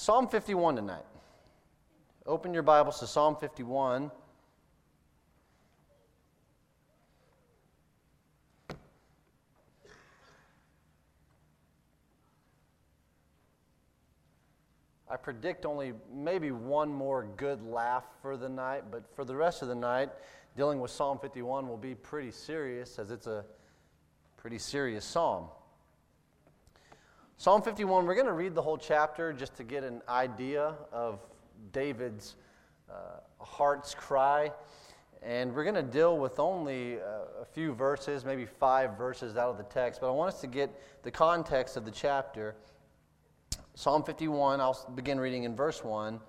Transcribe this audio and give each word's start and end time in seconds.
Psalm 0.00 0.26
51 0.28 0.76
tonight. 0.76 1.04
Open 2.24 2.54
your 2.54 2.62
Bibles 2.62 3.00
to 3.00 3.06
Psalm 3.06 3.36
51. 3.38 4.10
I 15.10 15.16
predict 15.18 15.66
only 15.66 15.92
maybe 16.10 16.50
one 16.50 16.88
more 16.88 17.26
good 17.36 17.62
laugh 17.62 18.04
for 18.22 18.38
the 18.38 18.48
night, 18.48 18.84
but 18.90 19.04
for 19.14 19.26
the 19.26 19.36
rest 19.36 19.60
of 19.60 19.68
the 19.68 19.74
night, 19.74 20.08
dealing 20.56 20.80
with 20.80 20.90
Psalm 20.90 21.18
51 21.18 21.68
will 21.68 21.76
be 21.76 21.94
pretty 21.94 22.30
serious 22.30 22.98
as 22.98 23.10
it's 23.10 23.26
a 23.26 23.44
pretty 24.38 24.58
serious 24.58 25.04
psalm. 25.04 25.48
Psalm 27.40 27.62
51, 27.62 28.04
we're 28.04 28.12
going 28.12 28.26
to 28.26 28.34
read 28.34 28.54
the 28.54 28.60
whole 28.60 28.76
chapter 28.76 29.32
just 29.32 29.54
to 29.54 29.64
get 29.64 29.82
an 29.82 30.02
idea 30.10 30.74
of 30.92 31.20
David's 31.72 32.36
uh, 32.90 33.20
heart's 33.42 33.94
cry. 33.94 34.52
And 35.22 35.54
we're 35.54 35.64
going 35.64 35.74
to 35.74 35.82
deal 35.82 36.18
with 36.18 36.38
only 36.38 36.98
uh, 36.98 37.40
a 37.40 37.46
few 37.46 37.72
verses, 37.72 38.26
maybe 38.26 38.44
five 38.44 38.98
verses 38.98 39.38
out 39.38 39.48
of 39.48 39.56
the 39.56 39.62
text, 39.62 40.02
but 40.02 40.08
I 40.08 40.10
want 40.10 40.34
us 40.34 40.42
to 40.42 40.48
get 40.48 40.68
the 41.02 41.10
context 41.10 41.78
of 41.78 41.86
the 41.86 41.90
chapter 41.90 42.56
Psalm 43.74 44.02
51, 44.02 44.60
I'll 44.60 44.92
begin 44.94 45.18
reading 45.18 45.44
in 45.44 45.56
verse 45.56 45.82
1. 45.82 46.20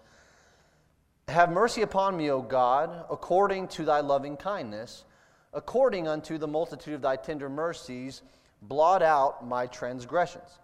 Have 1.28 1.52
mercy 1.52 1.82
upon 1.82 2.16
me, 2.16 2.32
O 2.32 2.42
God, 2.42 3.04
according 3.12 3.68
to 3.68 3.84
thy 3.84 4.00
loving 4.00 4.38
kindness, 4.38 5.04
according 5.52 6.08
unto 6.08 6.38
the 6.38 6.48
multitude 6.48 6.94
of 6.94 7.02
thy 7.02 7.18
tender 7.18 7.50
mercies, 7.50 8.22
blot 8.62 9.04
out 9.04 9.46
my 9.46 9.68
transgressions. 9.68 10.61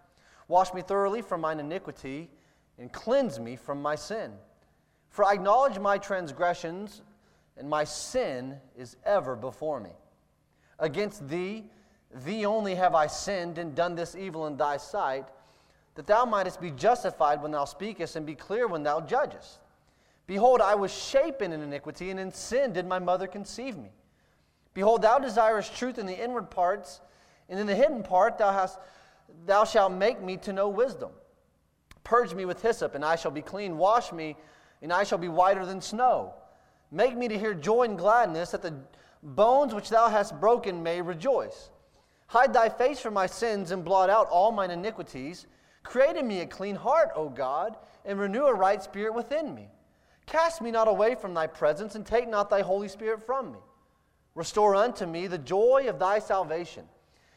Wash 0.48 0.72
me 0.72 0.82
thoroughly 0.82 1.22
from 1.22 1.42
mine 1.42 1.60
iniquity, 1.60 2.30
and 2.78 2.92
cleanse 2.92 3.38
me 3.38 3.56
from 3.56 3.80
my 3.82 3.94
sin. 3.94 4.32
For 5.10 5.24
I 5.24 5.34
acknowledge 5.34 5.78
my 5.78 5.98
transgressions, 5.98 7.02
and 7.56 7.68
my 7.68 7.84
sin 7.84 8.56
is 8.76 8.96
ever 9.04 9.36
before 9.36 9.80
me. 9.80 9.92
Against 10.78 11.28
thee, 11.28 11.64
thee 12.24 12.46
only 12.46 12.74
have 12.76 12.94
I 12.94 13.06
sinned 13.06 13.58
and 13.58 13.74
done 13.74 13.94
this 13.94 14.14
evil 14.14 14.46
in 14.46 14.56
thy 14.56 14.76
sight 14.76 15.26
that 15.96 16.06
thou 16.06 16.24
mightest 16.24 16.60
be 16.60 16.70
justified 16.70 17.42
when 17.42 17.50
thou 17.50 17.64
speakest, 17.64 18.14
and 18.14 18.24
be 18.24 18.36
clear 18.36 18.68
when 18.68 18.84
thou 18.84 19.00
judgest. 19.00 19.58
Behold, 20.28 20.60
I 20.60 20.76
was 20.76 20.92
shapen 20.94 21.52
in 21.52 21.60
iniquity, 21.60 22.10
and 22.10 22.20
in 22.20 22.32
sin 22.32 22.72
did 22.72 22.86
my 22.86 23.00
mother 23.00 23.26
conceive 23.26 23.76
me. 23.76 23.90
Behold, 24.74 25.02
thou 25.02 25.18
desirest 25.18 25.74
truth 25.74 25.98
in 25.98 26.06
the 26.06 26.22
inward 26.22 26.50
parts, 26.50 27.00
and 27.48 27.58
in 27.58 27.66
the 27.66 27.74
hidden 27.74 28.04
part 28.04 28.38
thou, 28.38 28.52
hast, 28.52 28.78
thou 29.46 29.64
shalt 29.64 29.92
make 29.92 30.22
me 30.22 30.36
to 30.38 30.52
know 30.52 30.68
wisdom. 30.68 31.10
Purge 32.04 32.34
me 32.34 32.44
with 32.44 32.62
hyssop, 32.62 32.94
and 32.94 33.04
I 33.04 33.16
shall 33.16 33.30
be 33.30 33.42
clean. 33.42 33.76
Wash 33.76 34.12
me, 34.12 34.36
and 34.82 34.92
I 34.92 35.04
shall 35.04 35.18
be 35.18 35.28
whiter 35.28 35.66
than 35.66 35.80
snow. 35.80 36.34
Make 36.90 37.16
me 37.16 37.28
to 37.28 37.38
hear 37.38 37.52
joy 37.52 37.82
and 37.82 37.98
gladness, 37.98 38.52
that 38.52 38.62
the 38.62 38.74
bones 39.22 39.74
which 39.74 39.90
thou 39.90 40.08
hast 40.08 40.40
broken 40.40 40.82
may 40.82 41.02
rejoice. 41.02 41.70
Hide 42.28 42.52
thy 42.52 42.68
face 42.68 43.00
from 43.00 43.14
my 43.14 43.26
sins, 43.26 43.70
and 43.70 43.84
blot 43.84 44.10
out 44.10 44.28
all 44.30 44.52
mine 44.52 44.70
iniquities. 44.70 45.46
Create 45.82 46.16
in 46.16 46.26
me 46.26 46.40
a 46.40 46.46
clean 46.46 46.76
heart, 46.76 47.10
O 47.14 47.28
God, 47.28 47.76
and 48.04 48.18
renew 48.18 48.46
a 48.46 48.54
right 48.54 48.82
spirit 48.82 49.14
within 49.14 49.54
me. 49.54 49.68
Cast 50.26 50.60
me 50.60 50.70
not 50.70 50.88
away 50.88 51.14
from 51.14 51.34
thy 51.34 51.46
presence, 51.46 51.94
and 51.94 52.06
take 52.06 52.28
not 52.28 52.50
thy 52.50 52.60
Holy 52.60 52.88
Spirit 52.88 53.24
from 53.24 53.52
me. 53.52 53.58
Restore 54.34 54.76
unto 54.76 55.04
me 55.04 55.26
the 55.26 55.38
joy 55.38 55.86
of 55.88 55.98
thy 55.98 56.18
salvation, 56.18 56.84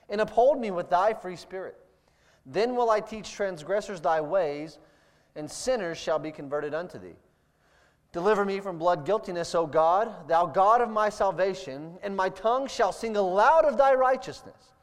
and 0.09 0.21
uphold 0.21 0.59
me 0.59 0.71
with 0.71 0.89
thy 0.89 1.13
free 1.13 1.35
spirit. 1.35 1.77
Then 2.51 2.75
will 2.75 2.89
I 2.89 2.99
teach 2.99 3.31
transgressors 3.31 4.01
thy 4.01 4.19
ways, 4.21 4.77
and 5.35 5.49
sinners 5.49 5.97
shall 5.97 6.19
be 6.19 6.31
converted 6.31 6.73
unto 6.73 6.99
thee. 6.99 7.15
Deliver 8.11 8.43
me 8.43 8.59
from 8.59 8.77
blood 8.77 9.05
guiltiness, 9.05 9.55
O 9.55 9.65
God, 9.65 10.27
thou 10.27 10.45
God 10.45 10.81
of 10.81 10.89
my 10.89 11.07
salvation, 11.07 11.97
and 12.03 12.15
my 12.15 12.27
tongue 12.27 12.67
shall 12.67 12.91
sing 12.91 13.15
aloud 13.15 13.63
of 13.63 13.77
thy 13.77 13.93
righteousness. 13.93 14.73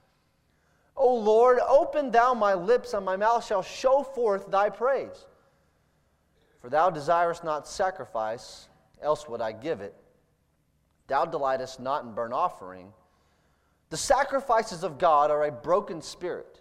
O 0.97 1.15
Lord, 1.15 1.59
open 1.61 2.11
thou 2.11 2.33
my 2.33 2.55
lips, 2.55 2.95
and 2.95 3.05
my 3.05 3.17
mouth 3.17 3.47
shall 3.47 3.63
show 3.63 4.03
forth 4.03 4.51
thy 4.51 4.71
praise. 4.71 5.27
For 6.63 6.71
thou 6.71 6.89
desirest 6.89 7.45
not 7.45 7.69
sacrifice, 7.69 8.69
else 9.03 9.29
would 9.29 9.43
I 9.43 9.53
give 9.53 9.83
it. 9.83 9.95
Thou 11.07 11.27
delightest 11.27 11.81
not 11.81 12.05
in 12.05 12.13
burnt 12.13 12.33
offering. 12.33 12.93
The 13.91 13.97
sacrifices 13.97 14.83
of 14.83 14.99
God 14.99 15.31
are 15.31 15.45
a 15.45 15.53
broken 15.53 16.01
spirit, 16.01 16.61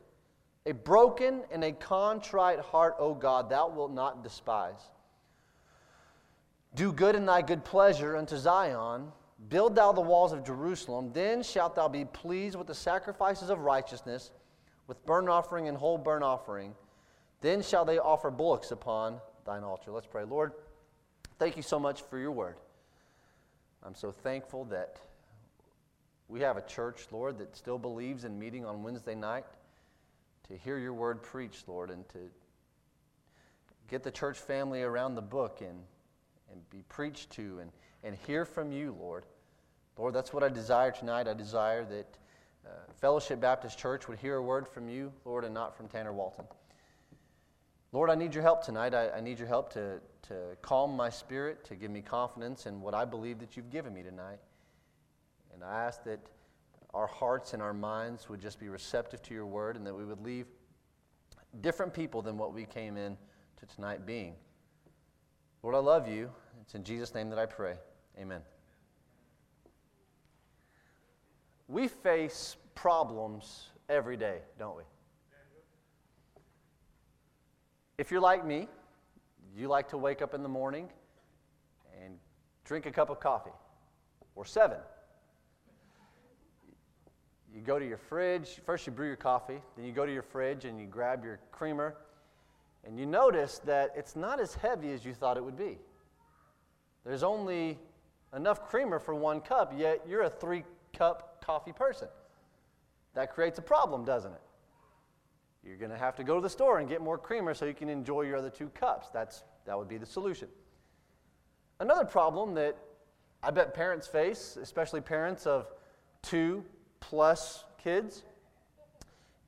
a 0.68 0.74
broken 0.74 1.44
and 1.52 1.64
a 1.64 1.72
contrite 1.72 2.60
heart, 2.60 2.96
O 3.00 3.14
God, 3.14 3.50
thou 3.50 3.70
wilt 3.70 3.92
not 3.92 4.24
despise. 4.24 4.90
Do 6.76 6.92
good 6.92 7.16
in 7.16 7.26
thy 7.26 7.42
good 7.42 7.64
pleasure 7.66 8.16
unto 8.16 8.38
Zion 8.38 9.12
Build 9.50 9.76
thou 9.76 9.92
the 9.92 10.02
walls 10.02 10.34
of 10.34 10.44
Jerusalem, 10.44 11.12
then 11.14 11.44
shalt 11.44 11.76
thou 11.76 11.88
be 11.88 12.06
pleased 12.06 12.58
with 12.58 12.68
the 12.68 12.74
sacrifices 12.74 13.50
of 13.50 13.60
righteousness, 13.60 14.32
with 14.88 15.06
burnt 15.06 15.30
offering 15.30 15.68
and 15.68 15.78
whole 15.78 15.98
burnt 15.98 16.24
offering. 16.24 16.74
Then 17.42 17.62
shall 17.62 17.86
they 17.86 18.00
offer 18.00 18.32
bullocks 18.32 18.72
upon 18.72 19.22
thine 19.46 19.64
altar. 19.64 19.92
Let's 19.92 20.08
pray. 20.08 20.24
Lord, 20.24 20.54
thank 21.38 21.56
you 21.56 21.62
so 21.62 21.80
much 21.80 22.02
for 22.02 22.18
your 22.18 22.32
word. 22.32 22.56
I'm 23.84 23.94
so 23.94 24.12
thankful 24.12 24.66
that 24.66 25.00
we 26.28 26.42
have 26.42 26.58
a 26.58 26.62
church, 26.64 27.06
Lord, 27.12 27.38
that 27.38 27.56
still 27.56 27.78
believes 27.78 28.24
in 28.24 28.40
meeting 28.40 28.66
on 28.66 28.82
Wednesday 28.82 29.16
night 29.16 29.46
to 30.50 30.58
hear 30.58 30.78
your 30.78 30.94
word 30.94 31.22
preached, 31.24 31.68
Lord, 31.68 31.90
and 31.90 32.08
to 32.10 32.20
get 33.90 34.04
the 34.04 34.12
church 34.12 34.38
family 34.38 34.84
around 34.84 35.16
the 35.16 35.22
book 35.22 35.62
and, 35.62 35.80
and 36.52 36.70
be 36.70 36.84
preached 36.90 37.32
to 37.32 37.60
and 37.60 37.72
and 38.04 38.16
hear 38.16 38.46
from 38.46 38.72
you, 38.72 38.96
Lord. 39.00 39.26
Lord, 39.98 40.14
that's 40.14 40.32
what 40.32 40.44
I 40.44 40.50
desire 40.50 40.92
tonight. 40.92 41.28
I 41.28 41.34
desire 41.34 41.84
that 41.86 42.18
uh, 42.66 42.70
Fellowship 43.02 43.42
Baptist 43.42 43.78
Church 43.78 44.08
would 44.08 44.20
hear 44.20 44.36
a 44.36 44.42
word 44.42 44.68
from 44.68 44.88
you, 44.88 45.12
Lord, 45.26 45.44
and 45.44 45.54
not 45.54 45.76
from 45.76 45.88
Tanner 45.88 46.14
Walton. 46.14 46.46
Lord, 47.92 48.10
I 48.10 48.16
need 48.16 48.34
your 48.34 48.44
help 48.44 48.64
tonight. 48.64 48.94
I, 48.94 49.10
I 49.10 49.22
need 49.22 49.40
your 49.40 49.48
help 49.48 49.74
to, 49.74 50.00
to 50.24 50.36
calm 50.62 50.96
my 50.96 51.10
spirit, 51.10 51.64
to 51.66 51.76
give 51.76 51.90
me 51.90 52.02
confidence 52.02 52.66
in 52.66 52.82
what 52.82 52.94
I 52.94 53.06
believe 53.06 53.40
that 53.40 53.58
you've 53.58 53.72
given 53.72 53.94
me 53.94 54.04
tonight. 54.04 54.40
And 55.54 55.64
I 55.64 55.86
ask 55.86 56.04
that 56.04 56.20
our 56.94 57.08
hearts 57.08 57.54
and 57.54 57.62
our 57.62 57.74
minds 57.74 58.30
would 58.30 58.42
just 58.42 58.60
be 58.60 58.70
receptive 58.70 59.22
to 59.24 59.34
your 59.34 59.46
word 59.46 59.76
and 59.76 59.86
that 59.86 59.94
we 59.94 60.06
would 60.06 60.22
leave 60.22 60.48
different 61.62 61.94
people 61.94 62.22
than 62.22 62.38
what 62.38 62.54
we 62.54 62.66
came 62.66 62.98
in 62.98 63.18
to 63.60 63.66
tonight 63.66 64.06
being. 64.06 64.34
Lord, 65.64 65.76
I 65.76 65.80
love 65.80 66.08
you. 66.08 66.30
It's 66.62 66.76
in 66.76 66.84
Jesus' 66.84 67.14
name 67.14 67.30
that 67.30 67.40
I 67.40 67.46
pray. 67.46 67.76
Amen. 68.20 68.42
We 71.68 71.88
face 71.88 72.56
problems 72.76 73.70
every 73.90 74.18
day, 74.18 74.40
don't 74.58 74.78
we? 74.78 74.84
If 77.98 78.12
you're 78.12 78.22
like 78.22 78.46
me, 78.46 78.68
you 79.56 79.68
like 79.68 79.90
to 79.90 79.98
wake 79.98 80.22
up 80.22 80.34
in 80.34 80.44
the 80.44 80.50
morning 80.50 80.88
and 82.04 82.18
drink 82.64 82.86
a 82.86 82.92
cup 82.92 83.10
of 83.10 83.20
coffee 83.20 83.52
or 84.36 84.46
seven. 84.46 84.78
You 87.58 87.64
go 87.64 87.80
to 87.80 87.88
your 87.88 87.98
fridge, 87.98 88.62
first 88.68 88.86
you 88.86 88.94
brew 88.94 89.08
your 89.08 89.16
coffee, 89.16 89.60
then 89.76 89.84
you 89.84 89.92
go 89.92 90.06
to 90.06 90.14
your 90.14 90.22
fridge 90.22 90.66
and 90.66 90.80
you 90.80 90.86
grab 90.86 91.24
your 91.24 91.40
creamer, 91.52 91.96
and 92.86 93.00
you 93.00 93.08
notice 93.08 93.58
that 93.66 93.94
it's 93.96 94.16
not 94.16 94.40
as 94.40 94.54
heavy 94.54 94.94
as 94.94 95.04
you 95.04 95.16
thought 95.16 95.38
it 95.38 95.44
would 95.44 95.58
be. 95.58 95.80
There's 97.04 97.24
only 97.24 97.80
enough 98.36 98.70
creamer 98.70 99.00
for 99.00 99.16
one 99.16 99.42
cup, 99.42 99.74
yet 99.76 100.02
you're 100.08 100.22
a 100.22 100.30
three 100.30 100.66
cup 100.96 101.44
coffee 101.44 101.74
person. 101.74 102.08
That 103.16 103.34
creates 103.34 103.58
a 103.58 103.64
problem, 103.64 104.06
doesn't 104.06 104.34
it? 104.34 104.42
You're 105.66 105.78
going 105.78 105.90
to 105.90 105.98
have 105.98 106.16
to 106.18 106.24
go 106.24 106.36
to 106.36 106.42
the 106.42 106.50
store 106.52 106.78
and 106.78 106.88
get 106.88 107.02
more 107.02 107.18
creamer 107.18 107.56
so 107.56 107.66
you 107.66 107.74
can 107.74 107.90
enjoy 107.90 108.22
your 108.22 108.38
other 108.38 108.52
two 108.52 108.70
cups. 108.70 109.08
That's, 109.12 109.44
that 109.66 109.76
would 109.76 109.88
be 109.88 109.98
the 109.98 110.06
solution. 110.06 110.48
Another 111.80 112.06
problem 112.06 112.54
that 112.54 112.78
I 113.42 113.50
bet 113.50 113.74
parents 113.74 114.06
face, 114.06 114.60
especially 114.62 115.02
parents 115.02 115.48
of 115.48 115.66
two 116.22 116.64
plus 117.00 117.64
kids, 117.82 118.24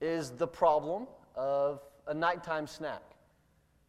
is 0.01 0.31
the 0.31 0.47
problem 0.47 1.07
of 1.35 1.81
a 2.07 2.13
nighttime 2.13 2.67
snack. 2.67 3.01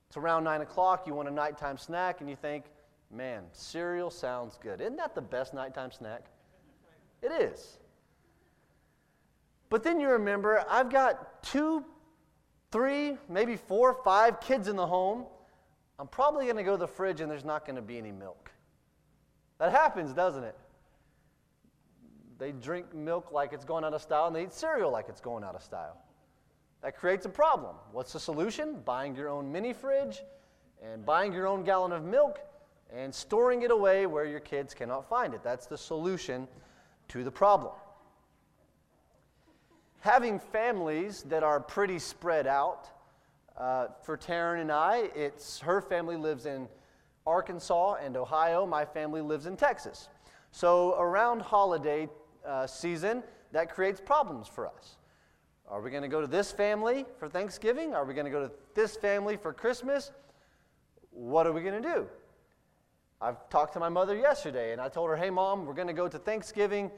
It's 0.09 0.17
around 0.17 0.45
9 0.45 0.63
o'clock, 0.63 1.07
you 1.07 1.15
want 1.15 1.29
a 1.29 1.33
nighttime 1.33 1.79
snack, 1.79 2.21
and 2.21 2.29
you 2.29 2.37
think, 2.37 2.65
Man, 3.11 3.43
cereal 3.53 4.11
sounds 4.11 4.57
good. 4.63 4.81
Isn't 4.81 4.97
that 4.97 5.15
the 5.15 5.21
best 5.21 5.53
nighttime 5.53 5.91
snack? 5.91 6.27
It 7.23 7.33
is. 7.33 7.79
But 9.69 9.83
then 9.83 10.01
you 10.01 10.09
remember, 10.09 10.65
I've 10.69 10.91
got 10.91 11.43
two, 11.43 11.85
three, 12.71 13.17
maybe 13.29 13.57
four, 13.57 13.95
five 14.05 14.41
kids 14.41 14.69
in 14.69 14.77
the 14.77 14.87
home. 14.87 15.25
I'm 15.99 16.09
probably 16.09 16.45
going 16.45 16.57
to 16.57 16.63
go 16.63 16.73
to 16.73 16.79
the 16.79 16.89
fridge 16.89 17.21
and 17.21 17.31
there's 17.31 17.45
not 17.45 17.67
going 17.67 17.77
to 17.77 17.83
be 17.83 17.99
any 17.99 18.13
milk. 18.13 18.51
That 19.59 19.73
happens, 19.73 20.13
doesn't 20.13 20.45
it? 20.45 20.57
They 22.41 22.53
drink 22.53 22.95
milk 22.95 23.31
like 23.33 23.53
it's 23.53 23.67
going 23.67 23.85
out 23.85 23.93
of 23.93 24.01
style 24.01 24.27
and 24.27 24.35
they 24.35 24.45
eat 24.45 24.53
cereal 24.53 24.91
like 24.91 25.11
it's 25.11 25.21
going 25.21 25.45
out 25.45 25.55
of 25.55 25.63
style. 25.63 25.99
That 26.83 26.97
creates 26.97 27.27
a 27.27 27.29
problem. 27.29 27.77
What's 27.93 28.15
the 28.15 28.19
solution? 28.19 28.81
Buying 28.85 29.15
your 29.15 29.29
own 29.29 29.53
mini 29.53 29.75
fridge 29.75 30.23
and 30.83 31.05
buying 31.05 31.35
your 31.35 31.47
own 31.47 31.63
gallon 31.63 31.93
of 31.93 32.03
milk 32.03 32.41
and 32.91 33.15
storing 33.15 33.61
it 33.63 33.71
away 33.71 34.07
where 34.07 34.25
your 34.25 34.41
kids 34.41 34.73
cannot 34.73 35.07
find 35.07 35.35
it. 35.35 35.43
That's 35.45 35.67
the 35.67 35.77
solution 35.77 36.49
to 37.09 37.23
the 37.23 37.31
problem. 37.31 37.75
Having 40.01 40.41
families 40.41 41.23
that 41.25 41.43
are 41.43 41.61
pretty 41.61 41.99
spread 41.99 42.47
out, 42.47 42.89
uh, 43.59 43.89
for 44.03 44.17
Taryn 44.17 44.63
and 44.63 44.73
I, 44.73 45.11
it's 45.15 45.61
her 45.61 45.83
family 45.83 46.17
lives 46.17 46.47
in 46.47 46.67
Arkansas 47.27 47.97
and 48.03 48.17
Ohio. 48.17 48.65
My 48.65 48.87
family 48.87 49.21
lives 49.21 49.45
in 49.45 49.59
Texas. 49.59 50.09
So 50.51 50.99
around 50.99 51.43
holiday 51.43 52.09
uh, 52.47 52.67
season, 52.67 53.23
that 53.53 53.73
creates 53.73 54.01
problems 54.01 54.49
for 54.49 54.67
us. 54.67 54.97
Are 55.69 55.81
we 55.81 55.91
going 55.91 56.03
to 56.03 56.09
go 56.09 56.21
to 56.21 56.27
this 56.27 56.51
family 56.51 57.07
for 57.19 57.29
Thanksgiving? 57.29 57.95
Are 57.95 58.05
we 58.05 58.13
going 58.13 58.25
to 58.25 58.31
go 58.31 58.47
to 58.47 58.53
this 58.75 58.97
family 58.97 59.37
for 59.37 59.53
Christmas? 59.53 60.11
What 61.11 61.47
are 61.47 61.53
we 61.53 61.63
going 61.63 61.81
to 61.81 61.89
do? 61.89 62.07
I've 63.21 63.49
talked 63.51 63.75
to 63.75 63.81
my 63.81 63.89
mother 63.89 64.17
yesterday 64.17 64.73
and 64.73 64.81
I 64.81 64.89
told 64.89 65.11
her, 65.11 65.17
hey, 65.17 65.31
mom, 65.31 65.67
we're 65.67 65.75
going 65.75 65.87
to 65.87 65.95
go 65.95 66.09
to 66.09 66.19
Thanksgiving. 66.19 66.91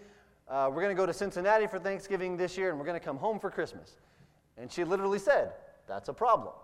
Uh, 0.49 0.71
we're 0.71 0.81
going 0.81 0.95
to 0.95 1.01
go 1.01 1.05
to 1.05 1.13
Cincinnati 1.13 1.67
for 1.67 1.79
Thanksgiving 1.79 2.37
this 2.37 2.57
year 2.57 2.71
and 2.71 2.79
we're 2.79 2.87
going 2.87 2.99
to 2.99 3.05
come 3.05 3.19
home 3.19 3.39
for 3.39 3.51
Christmas. 3.51 3.97
And 4.57 4.71
she 4.71 4.85
literally 4.85 5.19
said, 5.19 5.53
that's 5.87 6.09
a 6.09 6.13
problem. 6.13 6.55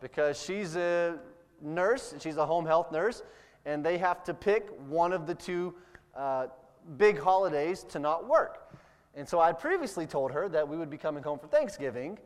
Because 0.00 0.42
she's 0.42 0.76
a 0.76 1.18
nurse, 1.62 2.14
she's 2.20 2.36
a 2.36 2.44
home 2.44 2.66
health 2.66 2.92
nurse, 2.92 3.22
and 3.64 3.84
they 3.84 3.98
have 3.98 4.22
to 4.24 4.34
pick 4.34 4.68
one 4.88 5.12
of 5.12 5.26
the 5.26 5.34
two 5.34 5.74
uh, 6.14 6.48
big 6.96 7.18
holidays 7.18 7.84
to 7.90 7.98
not 7.98 8.28
work. 8.28 8.72
And 9.14 9.28
so 9.28 9.40
I 9.40 9.52
previously 9.52 10.06
told 10.06 10.32
her 10.32 10.48
that 10.50 10.68
we 10.68 10.76
would 10.76 10.90
be 10.90 10.98
coming 10.98 11.22
home 11.22 11.38
for 11.38 11.46
Thanksgiving 11.46 12.18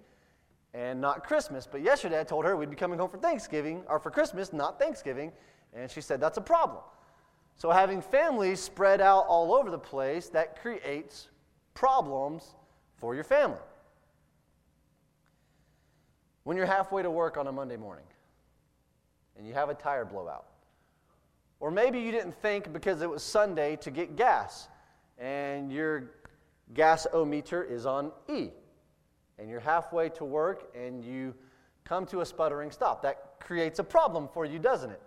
and 0.74 1.00
not 1.00 1.24
Christmas. 1.24 1.66
But 1.70 1.82
yesterday 1.82 2.20
I 2.20 2.24
told 2.24 2.44
her 2.44 2.56
we'd 2.56 2.70
be 2.70 2.76
coming 2.76 2.98
home 2.98 3.10
for 3.10 3.18
Thanksgiving, 3.18 3.82
or 3.88 3.98
for 3.98 4.10
Christmas, 4.10 4.52
not 4.52 4.78
Thanksgiving. 4.78 5.32
And 5.72 5.90
she 5.90 6.00
said 6.00 6.20
that's 6.20 6.38
a 6.38 6.42
problem. 6.42 6.82
So 7.56 7.70
having 7.70 8.00
families 8.00 8.60
spread 8.60 9.00
out 9.00 9.26
all 9.28 9.54
over 9.54 9.70
the 9.70 9.78
place, 9.78 10.28
that 10.30 10.60
creates 10.60 11.28
problems 11.74 12.54
for 12.96 13.14
your 13.14 13.24
family 13.24 13.58
when 16.44 16.56
you're 16.56 16.66
halfway 16.66 17.02
to 17.02 17.10
work 17.10 17.36
on 17.36 17.46
a 17.46 17.52
Monday 17.52 17.76
morning 17.76 18.04
and 19.36 19.46
you 19.46 19.54
have 19.54 19.68
a 19.68 19.74
tire 19.74 20.04
blowout. 20.04 20.46
Or 21.60 21.70
maybe 21.70 22.00
you 22.00 22.10
didn't 22.10 22.34
think 22.34 22.72
because 22.72 23.02
it 23.02 23.10
was 23.10 23.22
Sunday 23.22 23.76
to 23.76 23.90
get 23.90 24.16
gas 24.16 24.68
and 25.18 25.70
your 25.70 26.10
gas 26.72 27.06
o 27.12 27.24
meter 27.24 27.62
is 27.62 27.84
on 27.84 28.12
E 28.28 28.48
and 29.38 29.48
you're 29.48 29.60
halfway 29.60 30.08
to 30.10 30.24
work 30.24 30.74
and 30.74 31.04
you 31.04 31.34
come 31.84 32.06
to 32.06 32.22
a 32.22 32.26
sputtering 32.26 32.70
stop. 32.70 33.02
That 33.02 33.40
creates 33.40 33.78
a 33.78 33.84
problem 33.84 34.28
for 34.32 34.46
you, 34.46 34.58
doesn't 34.58 34.90
it? 34.90 35.02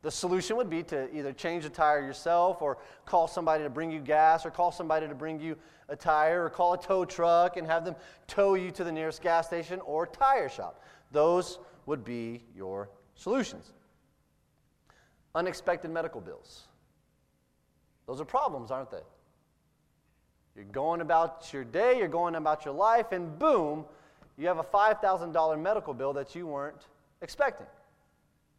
The 0.00 0.10
solution 0.10 0.56
would 0.56 0.70
be 0.70 0.82
to 0.84 1.14
either 1.14 1.32
change 1.32 1.62
the 1.62 1.70
tire 1.70 2.00
yourself 2.00 2.60
or 2.60 2.78
call 3.04 3.28
somebody 3.28 3.62
to 3.62 3.70
bring 3.70 3.90
you 3.90 4.00
gas 4.00 4.44
or 4.44 4.50
call 4.50 4.72
somebody 4.72 5.06
to 5.06 5.14
bring 5.14 5.38
you 5.40 5.56
a 5.88 5.94
tire 5.94 6.46
or 6.46 6.50
call 6.50 6.72
a 6.72 6.80
tow 6.80 7.04
truck 7.04 7.56
and 7.56 7.66
have 7.66 7.84
them 7.84 7.94
tow 8.26 8.54
you 8.54 8.70
to 8.72 8.82
the 8.82 8.90
nearest 8.90 9.22
gas 9.22 9.46
station 9.46 9.78
or 9.80 10.06
tire 10.06 10.48
shop. 10.48 10.82
Those 11.12 11.58
would 11.86 12.02
be 12.02 12.42
your 12.56 12.88
solutions. 13.14 13.72
Unexpected 15.34 15.90
medical 15.90 16.20
bills. 16.20 16.64
Those 18.06 18.20
are 18.20 18.24
problems, 18.24 18.70
aren't 18.70 18.90
they? 18.90 19.02
You're 20.54 20.64
going 20.66 21.00
about 21.00 21.50
your 21.52 21.64
day, 21.64 21.98
you're 21.98 22.08
going 22.08 22.34
about 22.34 22.64
your 22.64 22.74
life, 22.74 23.12
and 23.12 23.38
boom, 23.38 23.86
you 24.36 24.46
have 24.46 24.58
a 24.58 24.64
$5,000 24.64 25.60
medical 25.60 25.94
bill 25.94 26.12
that 26.12 26.34
you 26.34 26.46
weren't 26.46 26.86
expecting. 27.22 27.66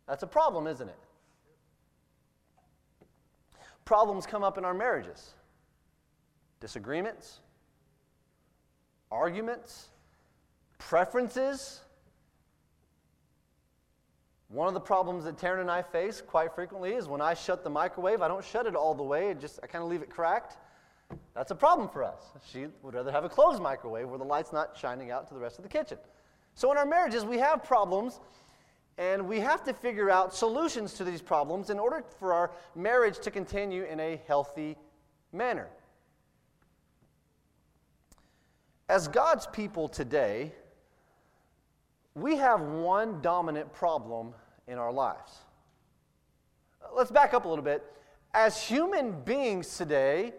That's 0.08 0.24
a 0.24 0.28
problem, 0.28 0.68
isn't 0.68 0.88
it? 0.88 0.98
Problems 3.86 4.26
come 4.26 4.44
up 4.44 4.58
in 4.58 4.66
our 4.66 4.74
marriages 4.74 5.34
disagreements, 6.60 7.42
arguments, 9.12 9.90
preferences. 10.78 11.81
One 14.54 14.68
of 14.68 14.76
the 14.76 14.80
problems 14.80 15.24
that 15.24 15.36
Taryn 15.36 15.62
and 15.62 15.72
I 15.72 15.82
face 15.82 16.22
quite 16.22 16.54
frequently 16.54 16.94
is 16.94 17.08
when 17.08 17.22
I 17.22 17.34
shut 17.34 17.64
the 17.64 17.72
microwave, 17.72 18.22
I 18.22 18.28
don't 18.28 18.46
shut 18.46 18.68
it 18.68 18.76
all 18.76 18.94
the 18.94 19.02
way, 19.02 19.32
I 19.32 19.34
just 19.34 19.60
I 19.64 19.66
kind 19.66 19.84
of 19.84 19.90
leave 19.90 20.04
it 20.04 20.12
cracked. 20.12 20.58
That's 21.34 21.50
a 21.50 21.56
problem 21.56 21.90
for 21.90 22.04
us. 22.04 22.22
She 22.52 22.68
would 22.84 22.94
rather 22.94 23.12
have 23.12 23.24
a 23.24 23.30
closed 23.30 23.64
microwave 23.64 24.08
where 24.08 24.20
the 24.20 24.24
light's 24.24 24.54
not 24.54 24.78
shining 24.78 25.10
out 25.10 25.28
to 25.30 25.34
the 25.34 25.40
rest 25.40 25.58
of 25.58 25.64
the 25.64 25.70
kitchen. 25.70 25.98
So 26.54 26.72
in 26.72 26.78
our 26.78 26.86
marriages, 26.86 27.26
we 27.26 27.40
have 27.40 27.64
problems 27.64 28.20
and 29.00 29.28
we 29.28 29.40
have 29.40 29.64
to 29.64 29.74
figure 29.74 30.12
out 30.12 30.36
solutions 30.36 30.94
to 30.94 31.04
these 31.04 31.20
problems 31.20 31.72
in 31.72 31.80
order 31.80 32.04
for 32.20 32.32
our 32.32 32.52
marriage 32.76 33.18
to 33.22 33.32
continue 33.32 33.86
in 33.86 34.00
a 34.00 34.22
healthy 34.28 34.78
manner. 35.32 35.68
As 38.88 39.08
God's 39.08 39.48
people 39.48 39.88
today, 39.88 40.52
we 42.14 42.36
have 42.36 42.62
one 42.62 43.20
dominant 43.20 43.74
problem 43.74 44.36
in 44.68 44.77
our 44.77 44.92
lives. 44.92 45.31
Let's 46.95 47.12
back 47.12 47.33
up 47.33 47.45
a 47.45 47.48
little 47.48 47.63
bit. 47.63 47.83
As 48.33 48.62
human 48.62 49.21
beings 49.21 49.77
today, 49.77 50.33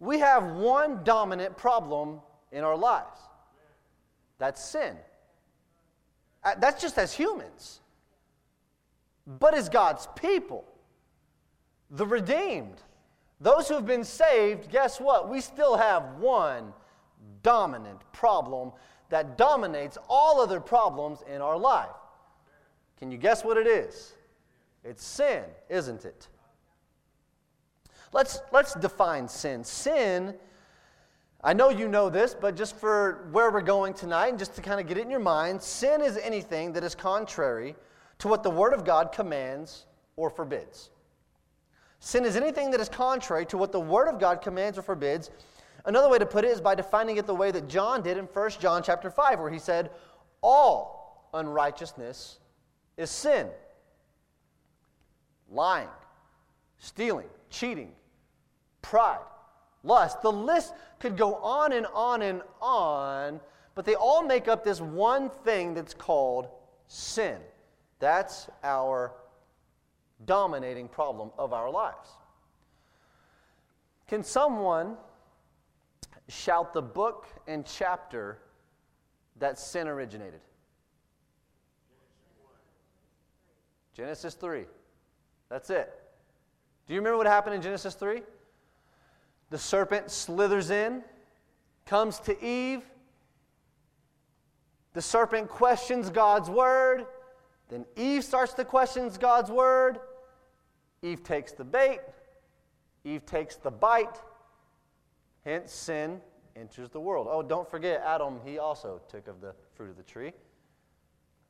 we 0.00 0.18
have 0.18 0.52
one 0.52 1.04
dominant 1.04 1.56
problem 1.56 2.20
in 2.52 2.64
our 2.64 2.76
lives 2.76 3.18
that's 4.38 4.62
sin. 4.62 4.96
Uh, 6.44 6.54
that's 6.58 6.80
just 6.80 6.98
as 6.98 7.12
humans. 7.12 7.80
But 9.26 9.54
as 9.54 9.68
God's 9.68 10.06
people, 10.14 10.64
the 11.90 12.06
redeemed, 12.06 12.82
those 13.40 13.68
who 13.68 13.74
have 13.74 13.86
been 13.86 14.04
saved, 14.04 14.70
guess 14.70 15.00
what? 15.00 15.28
We 15.28 15.40
still 15.40 15.76
have 15.76 16.18
one 16.18 16.72
dominant 17.42 18.00
problem 18.12 18.72
that 19.08 19.36
dominates 19.38 19.98
all 20.08 20.40
other 20.40 20.60
problems 20.60 21.22
in 21.32 21.40
our 21.40 21.58
life. 21.58 21.88
Can 22.98 23.10
you 23.10 23.18
guess 23.18 23.44
what 23.44 23.56
it 23.56 23.66
is? 23.66 24.14
It's 24.84 25.04
sin, 25.04 25.44
isn't 25.68 26.04
it? 26.04 26.28
Let's, 28.12 28.40
let's 28.52 28.74
define 28.74 29.28
sin. 29.28 29.64
Sin, 29.64 30.34
I 31.42 31.52
know 31.52 31.68
you 31.68 31.88
know 31.88 32.08
this, 32.08 32.34
but 32.34 32.56
just 32.56 32.76
for 32.76 33.28
where 33.32 33.50
we're 33.50 33.60
going 33.60 33.94
tonight 33.94 34.28
and 34.28 34.38
just 34.38 34.54
to 34.54 34.62
kind 34.62 34.80
of 34.80 34.86
get 34.86 34.96
it 34.96 35.02
in 35.02 35.10
your 35.10 35.20
mind, 35.20 35.60
sin 35.60 36.00
is 36.00 36.16
anything 36.18 36.72
that 36.72 36.84
is 36.84 36.94
contrary 36.94 37.76
to 38.18 38.28
what 38.28 38.42
the 38.42 38.50
Word 38.50 38.72
of 38.72 38.84
God 38.84 39.12
commands 39.12 39.86
or 40.16 40.30
forbids. 40.30 40.90
Sin 42.00 42.24
is 42.24 42.36
anything 42.36 42.70
that 42.70 42.80
is 42.80 42.88
contrary 42.88 43.44
to 43.46 43.58
what 43.58 43.72
the 43.72 43.80
Word 43.80 44.08
of 44.08 44.18
God 44.18 44.40
commands 44.40 44.78
or 44.78 44.82
forbids. 44.82 45.30
Another 45.84 46.08
way 46.08 46.18
to 46.18 46.26
put 46.26 46.44
it 46.44 46.50
is 46.50 46.60
by 46.60 46.74
defining 46.74 47.16
it 47.16 47.26
the 47.26 47.34
way 47.34 47.50
that 47.50 47.68
John 47.68 48.02
did 48.02 48.16
in 48.16 48.24
1 48.24 48.50
John 48.60 48.82
chapter 48.82 49.10
5, 49.10 49.40
where 49.40 49.50
he 49.50 49.58
said, 49.58 49.90
All 50.42 51.28
unrighteousness 51.34 52.38
is 52.96 53.10
sin. 53.10 53.48
Lying, 55.50 55.88
stealing, 56.78 57.28
cheating, 57.50 57.92
pride, 58.82 59.24
lust. 59.82 60.22
The 60.22 60.32
list 60.32 60.74
could 60.98 61.16
go 61.16 61.36
on 61.36 61.72
and 61.72 61.86
on 61.94 62.22
and 62.22 62.42
on, 62.60 63.40
but 63.74 63.84
they 63.84 63.94
all 63.94 64.22
make 64.22 64.48
up 64.48 64.64
this 64.64 64.80
one 64.80 65.30
thing 65.30 65.74
that's 65.74 65.94
called 65.94 66.48
sin. 66.88 67.38
That's 67.98 68.48
our 68.62 69.12
dominating 70.24 70.88
problem 70.88 71.30
of 71.38 71.52
our 71.52 71.70
lives. 71.70 72.10
Can 74.08 74.22
someone 74.22 74.96
shout 76.28 76.72
the 76.72 76.82
book 76.82 77.26
and 77.46 77.64
chapter 77.66 78.38
that 79.38 79.58
sin 79.58 79.88
originated? 79.88 80.40
Genesis 83.96 84.34
3. 84.34 84.64
That's 85.48 85.70
it. 85.70 85.90
Do 86.86 86.92
you 86.92 87.00
remember 87.00 87.16
what 87.16 87.26
happened 87.26 87.54
in 87.54 87.62
Genesis 87.62 87.94
3? 87.94 88.20
The 89.48 89.56
serpent 89.56 90.10
slithers 90.10 90.70
in, 90.70 91.02
comes 91.86 92.18
to 92.20 92.44
Eve. 92.44 92.82
The 94.92 95.00
serpent 95.00 95.48
questions 95.48 96.10
God's 96.10 96.50
word. 96.50 97.06
Then 97.70 97.86
Eve 97.96 98.22
starts 98.22 98.52
to 98.54 98.66
question 98.66 99.10
God's 99.18 99.50
word. 99.50 99.98
Eve 101.02 101.22
takes 101.22 101.52
the 101.52 101.64
bait. 101.64 102.00
Eve 103.04 103.24
takes 103.24 103.56
the 103.56 103.70
bite. 103.70 104.20
Hence, 105.42 105.72
sin 105.72 106.20
enters 106.54 106.90
the 106.90 107.00
world. 107.00 107.28
Oh, 107.30 107.42
don't 107.42 107.70
forget, 107.70 108.02
Adam, 108.04 108.40
he 108.44 108.58
also 108.58 109.00
took 109.08 109.26
of 109.26 109.40
the 109.40 109.54
fruit 109.74 109.90
of 109.90 109.96
the 109.96 110.02
tree. 110.02 110.32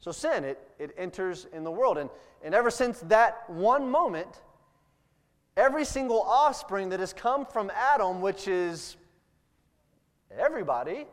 So, 0.00 0.12
sin, 0.12 0.44
it, 0.44 0.58
it 0.78 0.94
enters 0.96 1.46
in 1.52 1.64
the 1.64 1.70
world. 1.70 1.98
And, 1.98 2.10
and 2.44 2.54
ever 2.54 2.70
since 2.70 3.00
that 3.00 3.48
one 3.48 3.90
moment, 3.90 4.42
every 5.56 5.84
single 5.84 6.22
offspring 6.22 6.90
that 6.90 7.00
has 7.00 7.12
come 7.12 7.46
from 7.46 7.70
Adam, 7.74 8.20
which 8.20 8.46
is 8.46 8.96
everybody, 10.36 11.06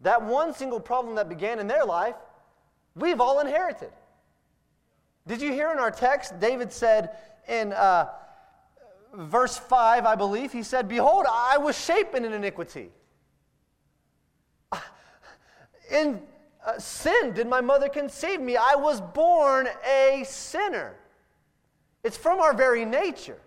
that 0.00 0.22
one 0.22 0.54
single 0.54 0.80
problem 0.80 1.16
that 1.16 1.28
began 1.28 1.58
in 1.58 1.66
their 1.66 1.84
life 1.84 2.14
we've 2.94 3.20
all 3.20 3.40
inherited. 3.40 3.90
Did 5.26 5.40
you 5.40 5.52
hear 5.52 5.72
in 5.72 5.78
our 5.78 5.90
text, 5.90 6.38
David 6.38 6.72
said 6.72 7.16
in 7.48 7.72
uh, 7.72 8.08
verse 9.14 9.56
5, 9.56 10.04
I 10.04 10.14
believe, 10.14 10.52
he 10.52 10.62
said, 10.62 10.88
Behold, 10.88 11.26
I 11.28 11.58
was 11.58 11.82
shapen 11.82 12.24
in 12.24 12.32
iniquity. 12.32 12.90
In 15.90 16.22
sin 16.78 17.32
did 17.32 17.46
my 17.46 17.60
mother 17.60 17.88
conceive 17.88 18.40
me. 18.40 18.56
I 18.56 18.74
was 18.74 19.00
born 19.00 19.68
a 19.86 20.24
sinner. 20.26 20.96
It's 22.02 22.16
from 22.16 22.40
our 22.40 22.54
very 22.54 22.84
nature. 22.84 23.40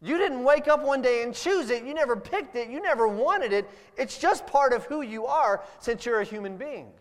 You 0.00 0.18
didn't 0.18 0.42
wake 0.42 0.66
up 0.66 0.82
one 0.82 1.00
day 1.02 1.22
and 1.22 1.34
choose 1.34 1.70
it. 1.70 1.84
You 1.84 1.94
never 1.94 2.16
picked 2.16 2.56
it. 2.56 2.68
You 2.68 2.80
never 2.80 3.06
wanted 3.06 3.52
it. 3.52 3.68
It's 3.96 4.18
just 4.18 4.46
part 4.46 4.72
of 4.72 4.84
who 4.86 5.02
you 5.02 5.26
are 5.26 5.62
since 5.78 6.04
you're 6.04 6.20
a 6.20 6.24
human 6.24 6.56
being. 6.56 6.92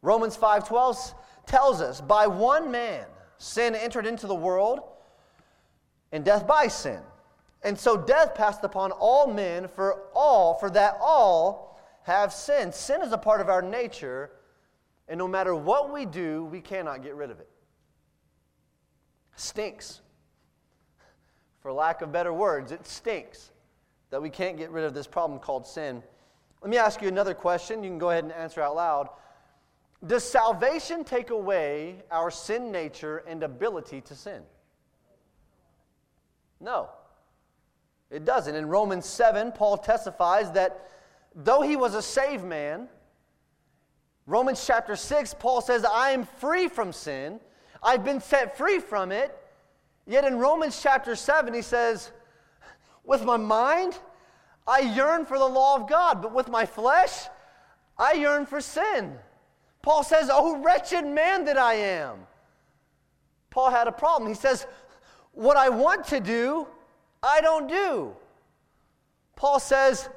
Romans 0.00 0.36
5:12 0.36 1.14
tells 1.46 1.80
us, 1.80 2.00
"By 2.00 2.28
one 2.28 2.70
man 2.70 3.06
sin 3.38 3.74
entered 3.74 4.06
into 4.06 4.26
the 4.26 4.34
world, 4.34 4.80
and 6.12 6.24
death 6.24 6.46
by 6.46 6.68
sin. 6.68 7.02
And 7.62 7.78
so 7.78 7.96
death 7.96 8.34
passed 8.34 8.64
upon 8.64 8.92
all 8.92 9.26
men 9.26 9.68
for 9.68 10.06
all, 10.14 10.54
for 10.54 10.70
that 10.70 10.98
all 11.00 11.77
have 12.08 12.32
sin. 12.32 12.72
Sin 12.72 13.02
is 13.02 13.12
a 13.12 13.18
part 13.18 13.40
of 13.40 13.48
our 13.48 13.62
nature, 13.62 14.30
and 15.08 15.18
no 15.18 15.28
matter 15.28 15.54
what 15.54 15.92
we 15.92 16.06
do, 16.06 16.44
we 16.46 16.60
cannot 16.60 17.02
get 17.02 17.14
rid 17.14 17.30
of 17.30 17.38
it. 17.38 17.48
Stinks 19.36 20.00
for 21.60 21.72
lack 21.72 22.00
of 22.00 22.10
better 22.10 22.32
words. 22.32 22.72
It 22.72 22.86
stinks 22.86 23.52
that 24.10 24.22
we 24.22 24.30
can't 24.30 24.56
get 24.56 24.70
rid 24.70 24.84
of 24.84 24.94
this 24.94 25.06
problem 25.06 25.38
called 25.38 25.66
sin. 25.66 26.02
Let 26.62 26.70
me 26.70 26.78
ask 26.78 27.02
you 27.02 27.08
another 27.08 27.34
question. 27.34 27.84
You 27.84 27.90
can 27.90 27.98
go 27.98 28.10
ahead 28.10 28.24
and 28.24 28.32
answer 28.32 28.62
out 28.62 28.74
loud. 28.74 29.08
Does 30.06 30.24
salvation 30.24 31.04
take 31.04 31.28
away 31.30 32.02
our 32.10 32.30
sin 32.30 32.72
nature 32.72 33.18
and 33.26 33.42
ability 33.42 34.00
to 34.02 34.14
sin? 34.14 34.42
No, 36.58 36.88
it 38.10 38.24
doesn't. 38.24 38.54
In 38.54 38.66
Romans 38.66 39.06
7, 39.06 39.52
Paul 39.52 39.76
testifies 39.76 40.50
that 40.52 40.88
though 41.34 41.62
he 41.62 41.76
was 41.76 41.94
a 41.94 42.02
saved 42.02 42.44
man, 42.44 42.88
Romans 44.26 44.64
chapter 44.66 44.94
6, 44.94 45.34
Paul 45.38 45.60
says, 45.62 45.84
I 45.84 46.10
am 46.10 46.24
free 46.24 46.68
from 46.68 46.92
sin. 46.92 47.40
I've 47.82 48.04
been 48.04 48.20
set 48.20 48.58
free 48.58 48.78
from 48.78 49.10
it. 49.10 49.36
Yet 50.06 50.24
in 50.24 50.38
Romans 50.38 50.80
chapter 50.82 51.16
7, 51.16 51.54
he 51.54 51.62
says, 51.62 52.12
With 53.04 53.24
my 53.24 53.36
mind, 53.36 53.98
I 54.66 54.80
yearn 54.80 55.24
for 55.24 55.38
the 55.38 55.46
law 55.46 55.76
of 55.76 55.88
God, 55.88 56.20
but 56.20 56.34
with 56.34 56.48
my 56.48 56.66
flesh, 56.66 57.26
I 57.96 58.12
yearn 58.12 58.44
for 58.44 58.60
sin. 58.60 59.16
Paul 59.82 60.02
says, 60.02 60.28
Oh, 60.30 60.58
wretched 60.58 61.06
man 61.06 61.46
that 61.46 61.56
I 61.56 61.74
am. 61.74 62.18
Paul 63.50 63.70
had 63.70 63.88
a 63.88 63.92
problem. 63.92 64.28
He 64.28 64.34
says, 64.34 64.66
What 65.32 65.56
I 65.56 65.70
want 65.70 66.04
to 66.08 66.20
do, 66.20 66.66
I 67.22 67.40
don't 67.40 67.66
do. 67.66 68.14
Paul 69.36 69.58
says, 69.58 70.10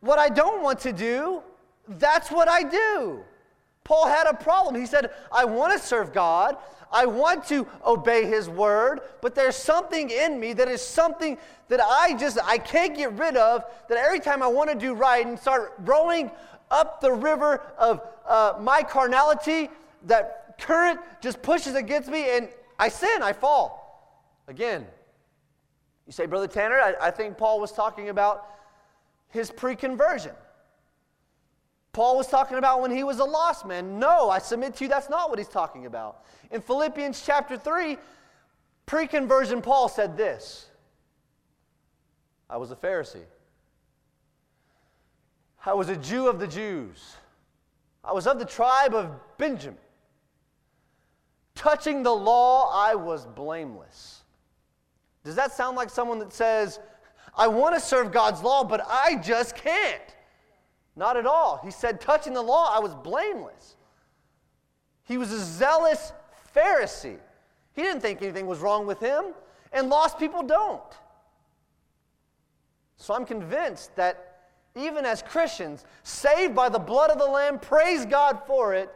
What 0.00 0.18
I 0.18 0.28
don't 0.28 0.62
want 0.62 0.80
to 0.80 0.92
do, 0.92 1.42
that's 1.88 2.30
what 2.30 2.48
I 2.48 2.62
do. 2.62 3.20
Paul 3.84 4.06
had 4.06 4.26
a 4.26 4.34
problem. 4.34 4.74
He 4.74 4.86
said, 4.86 5.10
I 5.32 5.44
want 5.44 5.72
to 5.72 5.84
serve 5.84 6.12
God. 6.12 6.56
I 6.90 7.06
want 7.06 7.46
to 7.46 7.66
obey 7.84 8.26
his 8.26 8.48
word, 8.48 9.00
but 9.20 9.34
there's 9.34 9.56
something 9.56 10.10
in 10.10 10.40
me 10.40 10.52
that 10.54 10.68
is 10.68 10.80
something 10.80 11.36
that 11.68 11.80
I 11.80 12.14
just 12.14 12.38
I 12.42 12.58
can't 12.58 12.96
get 12.96 13.12
rid 13.12 13.36
of 13.36 13.64
that 13.88 13.98
every 13.98 14.20
time 14.20 14.42
I 14.42 14.46
want 14.46 14.70
to 14.70 14.76
do 14.76 14.94
right 14.94 15.26
and 15.26 15.38
start 15.38 15.74
rowing 15.80 16.30
up 16.70 17.00
the 17.00 17.12
river 17.12 17.62
of 17.76 18.00
uh, 18.26 18.54
my 18.60 18.82
carnality, 18.82 19.68
that 20.06 20.58
current 20.58 21.00
just 21.20 21.42
pushes 21.42 21.74
against 21.74 22.08
me 22.08 22.36
and 22.36 22.48
I 22.78 22.88
sin, 22.88 23.22
I 23.22 23.32
fall. 23.32 24.14
Again, 24.46 24.86
you 26.06 26.12
say, 26.12 26.26
Brother 26.26 26.46
Tanner, 26.46 26.78
I, 26.78 26.94
I 27.00 27.10
think 27.10 27.36
Paul 27.36 27.60
was 27.60 27.72
talking 27.72 28.08
about 28.08 28.46
his 29.28 29.50
pre 29.50 29.76
conversion. 29.76 30.32
Paul 31.92 32.16
was 32.16 32.28
talking 32.28 32.58
about 32.58 32.80
when 32.80 32.90
he 32.90 33.02
was 33.02 33.18
a 33.18 33.24
lost 33.24 33.66
man. 33.66 33.98
No, 33.98 34.30
I 34.30 34.38
submit 34.38 34.76
to 34.76 34.84
you 34.84 34.88
that's 34.88 35.10
not 35.10 35.30
what 35.30 35.38
he's 35.38 35.48
talking 35.48 35.86
about. 35.86 36.24
In 36.50 36.60
Philippians 36.60 37.22
chapter 37.24 37.56
3, 37.56 37.98
pre 38.86 39.06
conversion, 39.06 39.60
Paul 39.62 39.88
said 39.88 40.16
this 40.16 40.66
I 42.48 42.56
was 42.56 42.70
a 42.70 42.76
Pharisee, 42.76 43.24
I 45.64 45.74
was 45.74 45.88
a 45.88 45.96
Jew 45.96 46.28
of 46.28 46.38
the 46.38 46.46
Jews, 46.46 47.16
I 48.04 48.12
was 48.12 48.26
of 48.26 48.38
the 48.38 48.44
tribe 48.44 48.94
of 48.94 49.10
Benjamin. 49.36 49.78
Touching 51.54 52.04
the 52.04 52.14
law, 52.14 52.70
I 52.72 52.94
was 52.94 53.26
blameless. 53.26 54.22
Does 55.24 55.34
that 55.34 55.52
sound 55.52 55.76
like 55.76 55.90
someone 55.90 56.20
that 56.20 56.32
says, 56.32 56.78
I 57.38 57.46
want 57.46 57.74
to 57.76 57.80
serve 57.80 58.10
God's 58.10 58.42
law, 58.42 58.64
but 58.64 58.84
I 58.86 59.16
just 59.16 59.54
can't? 59.54 60.02
Not 60.96 61.16
at 61.16 61.24
all. 61.24 61.60
He 61.64 61.70
said, 61.70 62.00
touching 62.00 62.34
the 62.34 62.42
law, 62.42 62.74
I 62.74 62.80
was 62.80 62.94
blameless. 62.96 63.76
He 65.04 65.16
was 65.16 65.32
a 65.32 65.38
zealous 65.38 66.12
Pharisee. 66.54 67.18
He 67.74 67.82
didn't 67.82 68.00
think 68.00 68.20
anything 68.20 68.46
was 68.46 68.58
wrong 68.58 68.86
with 68.86 68.98
him, 68.98 69.26
and 69.72 69.88
lost 69.88 70.18
people 70.18 70.42
don't. 70.42 70.82
So 72.96 73.14
I'm 73.14 73.24
convinced 73.24 73.94
that 73.94 74.40
even 74.74 75.06
as 75.06 75.22
Christians, 75.22 75.84
saved 76.02 76.54
by 76.54 76.68
the 76.68 76.78
blood 76.78 77.10
of 77.10 77.18
the 77.18 77.26
Lamb, 77.26 77.60
praise 77.60 78.04
God 78.04 78.40
for 78.46 78.74
it, 78.74 78.92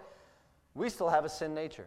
we 0.74 0.88
still 0.88 1.08
have 1.08 1.24
a 1.24 1.28
sin 1.28 1.54
nature. 1.54 1.86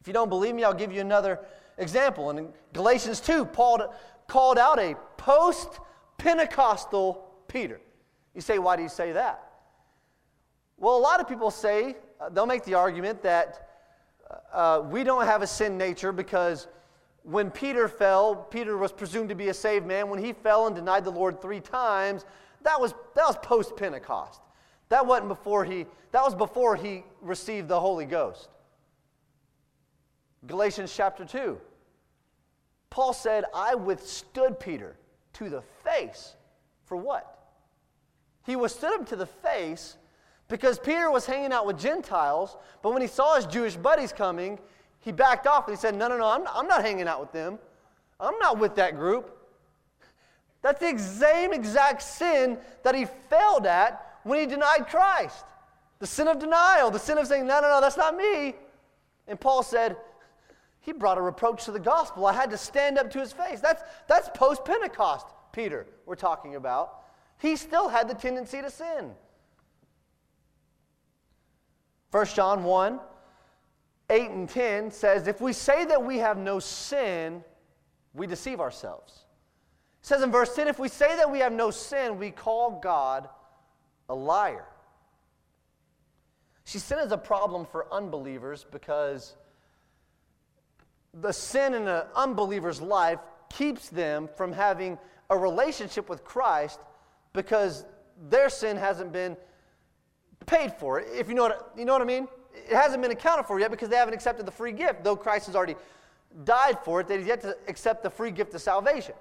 If 0.00 0.06
you 0.06 0.12
don't 0.12 0.28
believe 0.28 0.54
me, 0.54 0.64
I'll 0.64 0.74
give 0.74 0.92
you 0.92 1.00
another 1.00 1.40
example. 1.78 2.30
In 2.30 2.52
Galatians 2.72 3.20
2, 3.20 3.46
Paul 3.46 3.94
called 4.28 4.58
out 4.58 4.78
a 4.78 4.94
post 5.16 5.80
Pentecostal 6.18 7.28
Peter. 7.48 7.80
You 8.34 8.40
say, 8.40 8.60
why 8.60 8.76
do 8.76 8.82
you 8.84 8.88
say 8.88 9.12
that? 9.12 9.42
Well, 10.76 10.96
a 10.96 11.00
lot 11.00 11.20
of 11.20 11.28
people 11.28 11.50
say, 11.50 11.96
uh, 12.20 12.28
they'll 12.28 12.46
make 12.46 12.64
the 12.64 12.74
argument 12.74 13.22
that 13.22 13.68
uh, 14.52 14.82
we 14.84 15.02
don't 15.02 15.24
have 15.24 15.42
a 15.42 15.46
sin 15.46 15.76
nature 15.76 16.12
because 16.12 16.68
when 17.22 17.50
Peter 17.50 17.88
fell, 17.88 18.36
Peter 18.36 18.76
was 18.76 18.92
presumed 18.92 19.28
to 19.30 19.34
be 19.34 19.48
a 19.48 19.54
saved 19.54 19.86
man. 19.86 20.08
When 20.08 20.22
he 20.22 20.32
fell 20.32 20.66
and 20.66 20.76
denied 20.76 21.04
the 21.04 21.10
Lord 21.10 21.42
three 21.42 21.60
times, 21.60 22.24
that 22.62 22.80
was, 22.80 22.94
that 23.14 23.26
was 23.26 23.36
post 23.42 23.76
Pentecost. 23.76 24.40
That 24.88 25.06
wasn't 25.06 25.28
before 25.28 25.64
he, 25.64 25.86
that 26.12 26.22
was 26.22 26.34
before 26.34 26.76
he 26.76 27.04
received 27.20 27.68
the 27.68 27.80
Holy 27.80 28.06
Ghost. 28.06 28.48
Galatians 30.46 30.92
chapter 30.94 31.24
2. 31.24 31.58
Paul 32.90 33.12
said, 33.12 33.44
I 33.54 33.74
withstood 33.74 34.58
Peter 34.58 34.96
to 35.34 35.48
the 35.48 35.62
face. 35.84 36.34
For 36.84 36.96
what? 36.96 37.38
He 38.44 38.56
withstood 38.56 38.92
him 38.92 39.04
to 39.06 39.16
the 39.16 39.26
face 39.26 39.96
because 40.48 40.78
Peter 40.78 41.10
was 41.10 41.26
hanging 41.26 41.52
out 41.52 41.66
with 41.66 41.78
Gentiles, 41.78 42.56
but 42.82 42.92
when 42.92 43.02
he 43.02 43.08
saw 43.08 43.36
his 43.36 43.44
Jewish 43.44 43.76
buddies 43.76 44.12
coming, 44.12 44.58
he 45.00 45.12
backed 45.12 45.46
off 45.46 45.68
and 45.68 45.76
he 45.76 45.80
said, 45.80 45.94
No, 45.94 46.08
no, 46.08 46.16
no, 46.16 46.26
I'm, 46.26 46.46
I'm 46.48 46.66
not 46.66 46.82
hanging 46.82 47.06
out 47.06 47.20
with 47.20 47.32
them. 47.32 47.58
I'm 48.18 48.38
not 48.38 48.58
with 48.58 48.74
that 48.76 48.96
group. 48.96 49.34
That's 50.62 50.80
the 50.80 50.98
same 50.98 51.52
exact 51.52 52.02
sin 52.02 52.58
that 52.82 52.94
he 52.94 53.06
failed 53.28 53.66
at 53.66 54.18
when 54.24 54.40
he 54.40 54.46
denied 54.46 54.88
Christ. 54.88 55.44
The 55.98 56.06
sin 56.06 56.26
of 56.26 56.38
denial, 56.38 56.90
the 56.90 56.98
sin 56.98 57.18
of 57.18 57.26
saying, 57.26 57.46
No, 57.46 57.60
no, 57.60 57.68
no, 57.68 57.80
that's 57.80 57.96
not 57.96 58.16
me. 58.16 58.54
And 59.26 59.38
Paul 59.38 59.62
said, 59.62 59.96
He 60.88 60.94
brought 60.94 61.18
a 61.18 61.20
reproach 61.20 61.66
to 61.66 61.70
the 61.70 61.78
gospel. 61.78 62.24
I 62.24 62.32
had 62.32 62.48
to 62.48 62.56
stand 62.56 62.96
up 62.96 63.10
to 63.10 63.18
his 63.18 63.30
face. 63.30 63.60
That's, 63.60 63.82
that's 64.06 64.30
post 64.32 64.64
Pentecost, 64.64 65.26
Peter, 65.52 65.86
we're 66.06 66.14
talking 66.14 66.56
about 66.56 67.02
he 67.36 67.56
still 67.56 67.90
had 67.90 68.08
the 68.08 68.14
tendency 68.14 68.62
to 68.62 68.70
sin. 68.70 69.12
1 72.10 72.26
John 72.28 72.64
1 72.64 73.00
8 74.08 74.30
and 74.30 74.48
10 74.48 74.90
says, 74.90 75.28
If 75.28 75.42
we 75.42 75.52
say 75.52 75.84
that 75.84 76.02
we 76.02 76.16
have 76.16 76.38
no 76.38 76.58
sin, 76.58 77.44
we 78.14 78.26
deceive 78.26 78.58
ourselves. 78.58 79.26
It 80.00 80.06
says 80.06 80.22
in 80.22 80.32
verse 80.32 80.56
10, 80.56 80.68
If 80.68 80.78
we 80.78 80.88
say 80.88 81.16
that 81.16 81.30
we 81.30 81.40
have 81.40 81.52
no 81.52 81.70
sin, 81.70 82.18
we 82.18 82.30
call 82.30 82.80
God 82.80 83.28
a 84.08 84.14
liar. 84.14 84.64
See, 86.64 86.78
sin 86.78 86.98
is 87.00 87.12
a 87.12 87.18
problem 87.18 87.66
for 87.66 87.92
unbelievers 87.92 88.64
because 88.72 89.36
the 91.20 91.32
sin 91.32 91.74
in 91.74 91.88
an 91.88 92.04
unbeliever's 92.14 92.80
life 92.80 93.18
keeps 93.50 93.88
them 93.88 94.28
from 94.36 94.52
having 94.52 94.98
a 95.30 95.36
relationship 95.36 96.08
with 96.08 96.24
Christ 96.24 96.80
because 97.32 97.84
their 98.28 98.48
sin 98.48 98.76
hasn't 98.76 99.12
been 99.12 99.36
paid 100.46 100.72
for. 100.74 101.00
If 101.00 101.28
you 101.28 101.34
know 101.34 101.44
what, 101.44 101.72
you 101.76 101.84
know 101.84 101.92
what 101.92 102.02
I 102.02 102.06
mean? 102.06 102.28
It 102.54 102.74
hasn't 102.74 103.02
been 103.02 103.10
accounted 103.10 103.46
for 103.46 103.60
yet 103.60 103.70
because 103.70 103.88
they 103.88 103.96
haven't 103.96 104.14
accepted 104.14 104.46
the 104.46 104.52
free 104.52 104.72
gift, 104.72 105.04
though 105.04 105.16
Christ 105.16 105.46
has 105.46 105.56
already 105.56 105.76
died 106.44 106.78
for 106.84 107.00
it, 107.00 107.08
they 107.08 107.18
have 107.18 107.26
yet 107.26 107.40
to 107.42 107.56
accept 107.68 108.02
the 108.02 108.10
free 108.10 108.30
gift 108.30 108.54
of 108.54 108.60
salvation. 108.60 109.14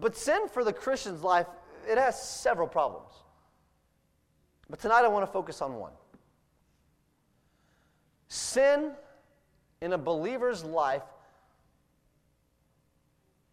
But 0.00 0.16
sin 0.16 0.48
for 0.48 0.62
the 0.62 0.72
Christian's 0.72 1.22
life, 1.22 1.46
it 1.88 1.98
has 1.98 2.20
several 2.22 2.68
problems. 2.68 3.12
But 4.68 4.78
tonight 4.78 5.02
I 5.04 5.08
want 5.08 5.26
to 5.26 5.32
focus 5.32 5.60
on 5.60 5.74
one. 5.74 5.92
Sin 8.28 8.92
in 9.80 9.92
a 9.92 9.98
believer's 9.98 10.64
life, 10.64 11.02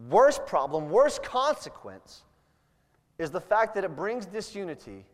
worst 0.10 0.46
problem, 0.46 0.90
worst 0.90 1.24
consequence, 1.24 2.24
is 3.18 3.32
the 3.32 3.42
fact 3.42 3.76
that 3.76 3.84
it 3.84 3.96
brings 3.96 4.26
disunity 4.26 5.06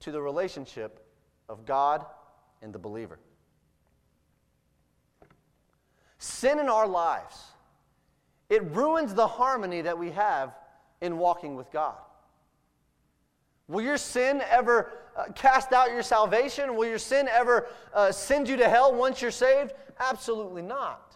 to 0.00 0.12
the 0.12 0.20
relationship 0.20 1.04
of 1.48 1.66
God 1.66 2.04
and 2.62 2.72
the 2.72 2.78
believer. 2.78 3.18
Sin 6.18 6.58
in 6.58 6.68
our 6.68 6.86
lives, 6.86 7.36
it 8.48 8.62
ruins 8.64 9.14
the 9.14 9.26
harmony 9.26 9.80
that 9.80 9.98
we 9.98 10.10
have 10.10 10.54
in 11.00 11.16
walking 11.18 11.56
with 11.56 11.70
God. 11.72 11.96
Will 13.70 13.82
your 13.82 13.98
sin 13.98 14.42
ever 14.50 14.90
uh, 15.16 15.26
cast 15.34 15.72
out 15.72 15.92
your 15.92 16.02
salvation? 16.02 16.74
Will 16.74 16.88
your 16.88 16.98
sin 16.98 17.28
ever 17.30 17.68
uh, 17.94 18.10
send 18.10 18.48
you 18.48 18.56
to 18.56 18.68
hell 18.68 18.92
once 18.92 19.22
you're 19.22 19.30
saved? 19.30 19.72
Absolutely 20.00 20.62
not. 20.62 21.14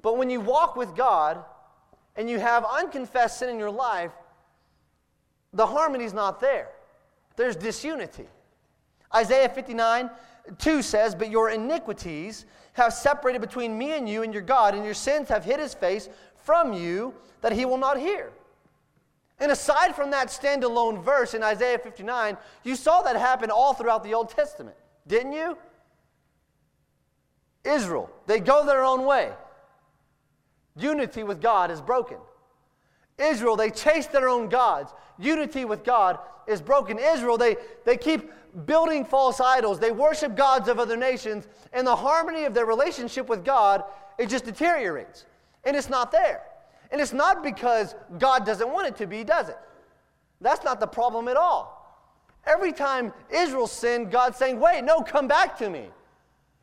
But 0.00 0.16
when 0.16 0.30
you 0.30 0.40
walk 0.40 0.76
with 0.76 0.94
God 0.94 1.44
and 2.14 2.30
you 2.30 2.38
have 2.38 2.64
unconfessed 2.64 3.40
sin 3.40 3.48
in 3.48 3.58
your 3.58 3.70
life, 3.70 4.12
the 5.52 5.66
harmony's 5.66 6.14
not 6.14 6.38
there. 6.38 6.68
There's 7.34 7.56
disunity. 7.56 8.28
Isaiah 9.12 9.48
59 9.48 10.10
2 10.56 10.82
says, 10.82 11.16
But 11.16 11.30
your 11.30 11.50
iniquities 11.50 12.46
have 12.74 12.92
separated 12.92 13.40
between 13.40 13.76
me 13.76 13.96
and 13.96 14.08
you 14.08 14.22
and 14.22 14.32
your 14.32 14.42
God, 14.42 14.74
and 14.74 14.84
your 14.84 14.94
sins 14.94 15.28
have 15.28 15.44
hid 15.44 15.58
his 15.58 15.74
face 15.74 16.08
from 16.36 16.72
you 16.72 17.12
that 17.40 17.52
he 17.52 17.64
will 17.64 17.76
not 17.76 17.98
hear. 17.98 18.30
And 19.40 19.52
aside 19.52 19.94
from 19.94 20.10
that 20.10 20.28
standalone 20.28 21.02
verse 21.02 21.34
in 21.34 21.42
Isaiah 21.42 21.78
59, 21.78 22.36
you 22.64 22.74
saw 22.74 23.02
that 23.02 23.16
happen 23.16 23.50
all 23.50 23.72
throughout 23.72 24.02
the 24.02 24.14
Old 24.14 24.30
Testament, 24.30 24.76
didn't 25.06 25.32
you? 25.32 25.56
Israel, 27.64 28.10
they 28.26 28.40
go 28.40 28.66
their 28.66 28.84
own 28.84 29.04
way. 29.04 29.30
Unity 30.76 31.22
with 31.22 31.40
God 31.40 31.70
is 31.70 31.80
broken. 31.80 32.18
Israel, 33.18 33.56
they 33.56 33.70
chase 33.70 34.06
their 34.06 34.28
own 34.28 34.48
gods. 34.48 34.92
Unity 35.18 35.64
with 35.64 35.84
God 35.84 36.18
is 36.46 36.60
broken. 36.60 36.98
Israel, 36.98 37.36
they, 37.36 37.56
they 37.84 37.96
keep 37.96 38.30
building 38.64 39.04
false 39.04 39.40
idols. 39.40 39.78
They 39.78 39.90
worship 39.90 40.36
gods 40.36 40.68
of 40.68 40.78
other 40.78 40.96
nations, 40.96 41.46
and 41.72 41.86
the 41.86 41.96
harmony 41.96 42.44
of 42.44 42.54
their 42.54 42.66
relationship 42.66 43.28
with 43.28 43.44
God, 43.44 43.84
it 44.18 44.28
just 44.28 44.44
deteriorates. 44.44 45.26
And 45.64 45.76
it's 45.76 45.90
not 45.90 46.12
there. 46.12 46.42
And 46.90 47.00
it's 47.00 47.12
not 47.12 47.42
because 47.42 47.94
God 48.18 48.46
doesn't 48.46 48.72
want 48.72 48.86
it 48.86 48.96
to 48.96 49.06
be, 49.06 49.24
does 49.24 49.48
it? 49.48 49.58
That's 50.40 50.64
not 50.64 50.80
the 50.80 50.86
problem 50.86 51.28
at 51.28 51.36
all. 51.36 51.74
Every 52.46 52.72
time 52.72 53.12
Israel 53.30 53.66
sinned, 53.66 54.10
God's 54.10 54.38
saying, 54.38 54.58
wait, 54.58 54.82
no, 54.84 55.00
come 55.02 55.28
back 55.28 55.58
to 55.58 55.68
me. 55.68 55.88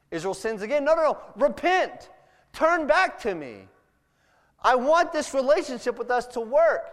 Israel 0.10 0.34
sins 0.34 0.62
again. 0.62 0.84
No, 0.86 0.96
no, 0.96 1.04
no, 1.04 1.18
repent. 1.36 2.10
Turn 2.54 2.88
back 2.88 3.20
to 3.22 3.36
me. 3.36 3.68
I 4.64 4.76
want 4.76 5.12
this 5.12 5.34
relationship 5.34 6.00
with 6.00 6.10
us 6.10 6.26
to 6.28 6.40
work. 6.40 6.90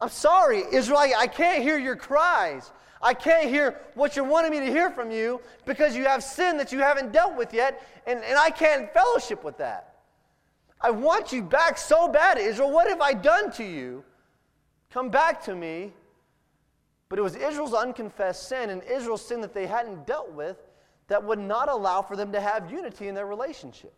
I'm 0.00 0.08
sorry, 0.08 0.62
Israel, 0.72 0.98
I 0.98 1.26
can't 1.26 1.62
hear 1.62 1.78
your 1.78 1.96
cries. 1.96 2.70
I 3.00 3.14
can't 3.14 3.48
hear 3.48 3.80
what 3.94 4.14
you're 4.14 4.24
wanting 4.24 4.52
me 4.52 4.60
to 4.60 4.66
hear 4.66 4.90
from 4.90 5.10
you 5.10 5.40
because 5.64 5.96
you 5.96 6.04
have 6.04 6.22
sin 6.22 6.56
that 6.58 6.70
you 6.70 6.78
haven't 6.78 7.12
dealt 7.12 7.36
with 7.36 7.52
yet, 7.52 7.82
and, 8.06 8.22
and 8.22 8.38
I 8.38 8.50
can't 8.50 8.92
fellowship 8.92 9.42
with 9.42 9.58
that. 9.58 9.91
I 10.82 10.90
want 10.90 11.32
you 11.32 11.42
back 11.42 11.78
so 11.78 12.08
bad, 12.08 12.38
Israel. 12.38 12.70
What 12.70 12.88
have 12.88 13.00
I 13.00 13.14
done 13.14 13.52
to 13.52 13.64
you? 13.64 14.04
Come 14.90 15.10
back 15.10 15.42
to 15.44 15.54
me. 15.54 15.92
But 17.08 17.18
it 17.18 17.22
was 17.22 17.36
Israel's 17.36 17.74
unconfessed 17.74 18.48
sin 18.48 18.70
and 18.70 18.82
Israel's 18.84 19.24
sin 19.24 19.42
that 19.42 19.54
they 19.54 19.66
hadn't 19.66 20.06
dealt 20.06 20.32
with 20.32 20.56
that 21.08 21.22
would 21.22 21.38
not 21.38 21.68
allow 21.68 22.00
for 22.02 22.16
them 22.16 22.32
to 22.32 22.40
have 22.40 22.70
unity 22.70 23.08
in 23.08 23.14
their 23.14 23.26
relationship. 23.26 23.94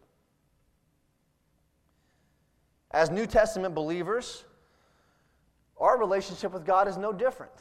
As 2.90 3.10
New 3.10 3.26
Testament 3.26 3.74
believers, 3.74 4.44
our 5.78 5.98
relationship 5.98 6.52
with 6.52 6.64
God 6.64 6.88
is 6.88 6.96
no 6.96 7.12
different. 7.12 7.52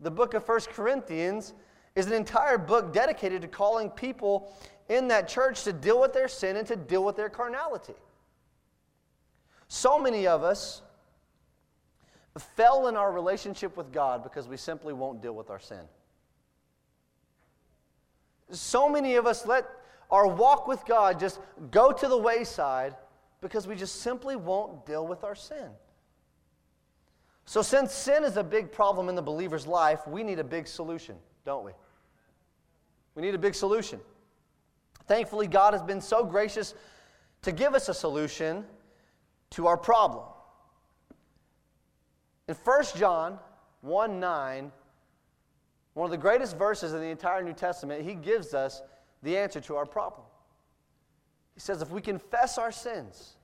The 0.00 0.10
book 0.10 0.34
of 0.34 0.44
First 0.44 0.70
Corinthians 0.70 1.54
is 1.94 2.06
an 2.06 2.12
entire 2.12 2.58
book 2.58 2.92
dedicated 2.92 3.42
to 3.42 3.48
calling 3.48 3.90
people 3.90 4.52
in 4.88 5.08
that 5.08 5.28
church 5.28 5.64
to 5.64 5.72
deal 5.72 6.00
with 6.00 6.12
their 6.12 6.28
sin 6.28 6.56
and 6.56 6.66
to 6.68 6.76
deal 6.76 7.04
with 7.04 7.16
their 7.16 7.28
carnality. 7.28 7.94
So 9.68 9.98
many 9.98 10.26
of 10.26 10.42
us 10.42 10.82
fell 12.56 12.88
in 12.88 12.96
our 12.96 13.12
relationship 13.12 13.76
with 13.76 13.92
God 13.92 14.22
because 14.22 14.48
we 14.48 14.56
simply 14.56 14.92
won't 14.92 15.22
deal 15.22 15.34
with 15.34 15.50
our 15.50 15.60
sin. 15.60 15.80
So 18.50 18.88
many 18.88 19.16
of 19.16 19.26
us 19.26 19.46
let 19.46 19.66
our 20.10 20.26
walk 20.26 20.68
with 20.68 20.84
God 20.84 21.18
just 21.18 21.40
go 21.70 21.92
to 21.92 22.08
the 22.08 22.18
wayside 22.18 22.94
because 23.40 23.66
we 23.66 23.74
just 23.74 24.02
simply 24.02 24.36
won't 24.36 24.86
deal 24.86 25.06
with 25.06 25.24
our 25.24 25.34
sin. 25.34 25.70
So, 27.46 27.60
since 27.60 27.92
sin 27.92 28.24
is 28.24 28.36
a 28.36 28.44
big 28.44 28.72
problem 28.72 29.08
in 29.08 29.14
the 29.14 29.22
believer's 29.22 29.66
life, 29.66 30.06
we 30.06 30.22
need 30.22 30.38
a 30.38 30.44
big 30.44 30.66
solution, 30.66 31.16
don't 31.44 31.64
we? 31.64 31.72
We 33.14 33.22
need 33.22 33.34
a 33.34 33.38
big 33.38 33.54
solution. 33.54 34.00
Thankfully, 35.06 35.46
God 35.46 35.74
has 35.74 35.82
been 35.82 36.00
so 36.00 36.24
gracious 36.24 36.74
to 37.42 37.52
give 37.52 37.74
us 37.74 37.88
a 37.88 37.94
solution 37.94 38.64
to 39.50 39.66
our 39.66 39.76
problem. 39.76 40.24
In 42.48 42.54
1 42.54 42.84
John 42.96 43.38
1 43.82 44.20
9, 44.20 44.72
one 45.94 46.04
of 46.06 46.10
the 46.10 46.18
greatest 46.18 46.56
verses 46.56 46.92
in 46.92 47.00
the 47.00 47.06
entire 47.06 47.42
New 47.42 47.52
Testament, 47.52 48.04
he 48.04 48.14
gives 48.14 48.54
us 48.54 48.82
the 49.22 49.36
answer 49.36 49.60
to 49.60 49.76
our 49.76 49.86
problem. 49.86 50.26
He 51.54 51.60
says, 51.60 51.82
if 51.82 51.90
we 51.90 52.00
confess 52.00 52.58
our 52.58 52.72
sins, 52.72 53.36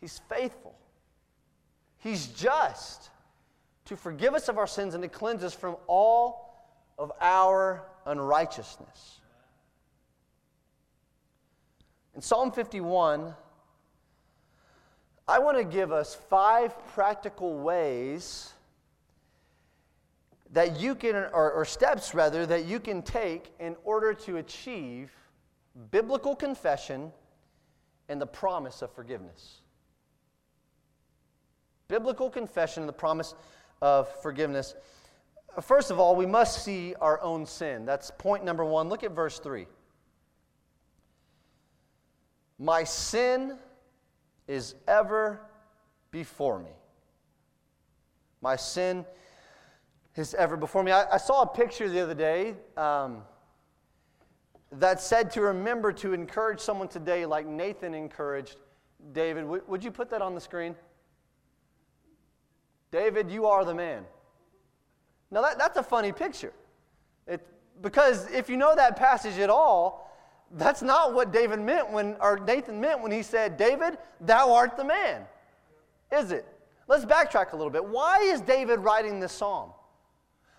he's 0.00 0.20
faithful, 0.28 0.74
he's 1.98 2.26
just 2.26 3.10
to 3.86 3.96
forgive 3.96 4.34
us 4.34 4.48
of 4.48 4.58
our 4.58 4.66
sins 4.66 4.94
and 4.94 5.02
to 5.02 5.08
cleanse 5.08 5.42
us 5.42 5.54
from 5.54 5.76
all 5.86 6.54
of 6.98 7.10
our 7.20 7.84
unrighteousness. 8.04 9.19
In 12.20 12.22
Psalm 12.22 12.52
51, 12.52 13.34
I 15.26 15.38
want 15.38 15.56
to 15.56 15.64
give 15.64 15.90
us 15.90 16.14
five 16.14 16.74
practical 16.88 17.58
ways 17.58 18.52
that 20.52 20.78
you 20.78 20.94
can, 20.94 21.14
or, 21.14 21.50
or, 21.50 21.64
steps 21.64 22.12
rather, 22.12 22.44
that 22.44 22.66
you 22.66 22.78
can 22.78 23.00
take 23.00 23.54
in 23.58 23.74
order 23.84 24.12
to 24.12 24.36
achieve 24.36 25.10
biblical 25.90 26.36
confession 26.36 27.10
and 28.10 28.20
the 28.20 28.26
promise 28.26 28.82
of 28.82 28.92
forgiveness. 28.92 29.62
Biblical 31.88 32.28
confession 32.28 32.82
and 32.82 32.88
the 32.90 32.92
promise 32.92 33.34
of 33.80 34.14
forgiveness. 34.20 34.74
First 35.62 35.90
of 35.90 35.98
all, 35.98 36.14
we 36.14 36.26
must 36.26 36.66
see 36.66 36.94
our 37.00 37.18
own 37.22 37.46
sin. 37.46 37.86
That's 37.86 38.10
point 38.10 38.44
number 38.44 38.66
one. 38.66 38.90
Look 38.90 39.04
at 39.04 39.12
verse 39.12 39.38
3. 39.38 39.66
My 42.62 42.84
sin 42.84 43.56
is 44.46 44.74
ever 44.86 45.40
before 46.10 46.58
me. 46.58 46.72
My 48.42 48.54
sin 48.56 49.06
is 50.14 50.34
ever 50.34 50.58
before 50.58 50.82
me. 50.82 50.92
I, 50.92 51.14
I 51.14 51.16
saw 51.16 51.40
a 51.40 51.46
picture 51.46 51.88
the 51.88 52.00
other 52.00 52.14
day 52.14 52.54
um, 52.76 53.22
that 54.72 55.00
said 55.00 55.30
to 55.32 55.40
remember 55.40 55.90
to 55.94 56.12
encourage 56.12 56.60
someone 56.60 56.88
today 56.88 57.24
like 57.24 57.46
Nathan 57.46 57.94
encouraged 57.94 58.56
David. 59.12 59.44
W- 59.44 59.62
would 59.66 59.82
you 59.82 59.90
put 59.90 60.10
that 60.10 60.20
on 60.20 60.34
the 60.34 60.40
screen? 60.40 60.76
David, 62.90 63.30
you 63.30 63.46
are 63.46 63.64
the 63.64 63.74
man. 63.74 64.04
Now, 65.30 65.40
that, 65.40 65.58
that's 65.58 65.78
a 65.78 65.82
funny 65.82 66.12
picture. 66.12 66.52
It, 67.26 67.40
because 67.80 68.30
if 68.30 68.50
you 68.50 68.58
know 68.58 68.74
that 68.76 68.96
passage 68.96 69.38
at 69.38 69.48
all, 69.48 70.09
that's 70.52 70.82
not 70.82 71.14
what 71.14 71.32
David 71.32 71.60
meant 71.60 71.90
when, 71.92 72.16
or 72.20 72.38
Nathan 72.38 72.80
meant 72.80 73.00
when 73.00 73.12
he 73.12 73.22
said, 73.22 73.56
David, 73.56 73.98
thou 74.20 74.52
art 74.52 74.76
the 74.76 74.84
man. 74.84 75.22
Is 76.12 76.32
it? 76.32 76.46
Let's 76.88 77.04
backtrack 77.04 77.52
a 77.52 77.56
little 77.56 77.70
bit. 77.70 77.84
Why 77.84 78.18
is 78.18 78.40
David 78.40 78.80
writing 78.80 79.20
this 79.20 79.32
psalm? 79.32 79.70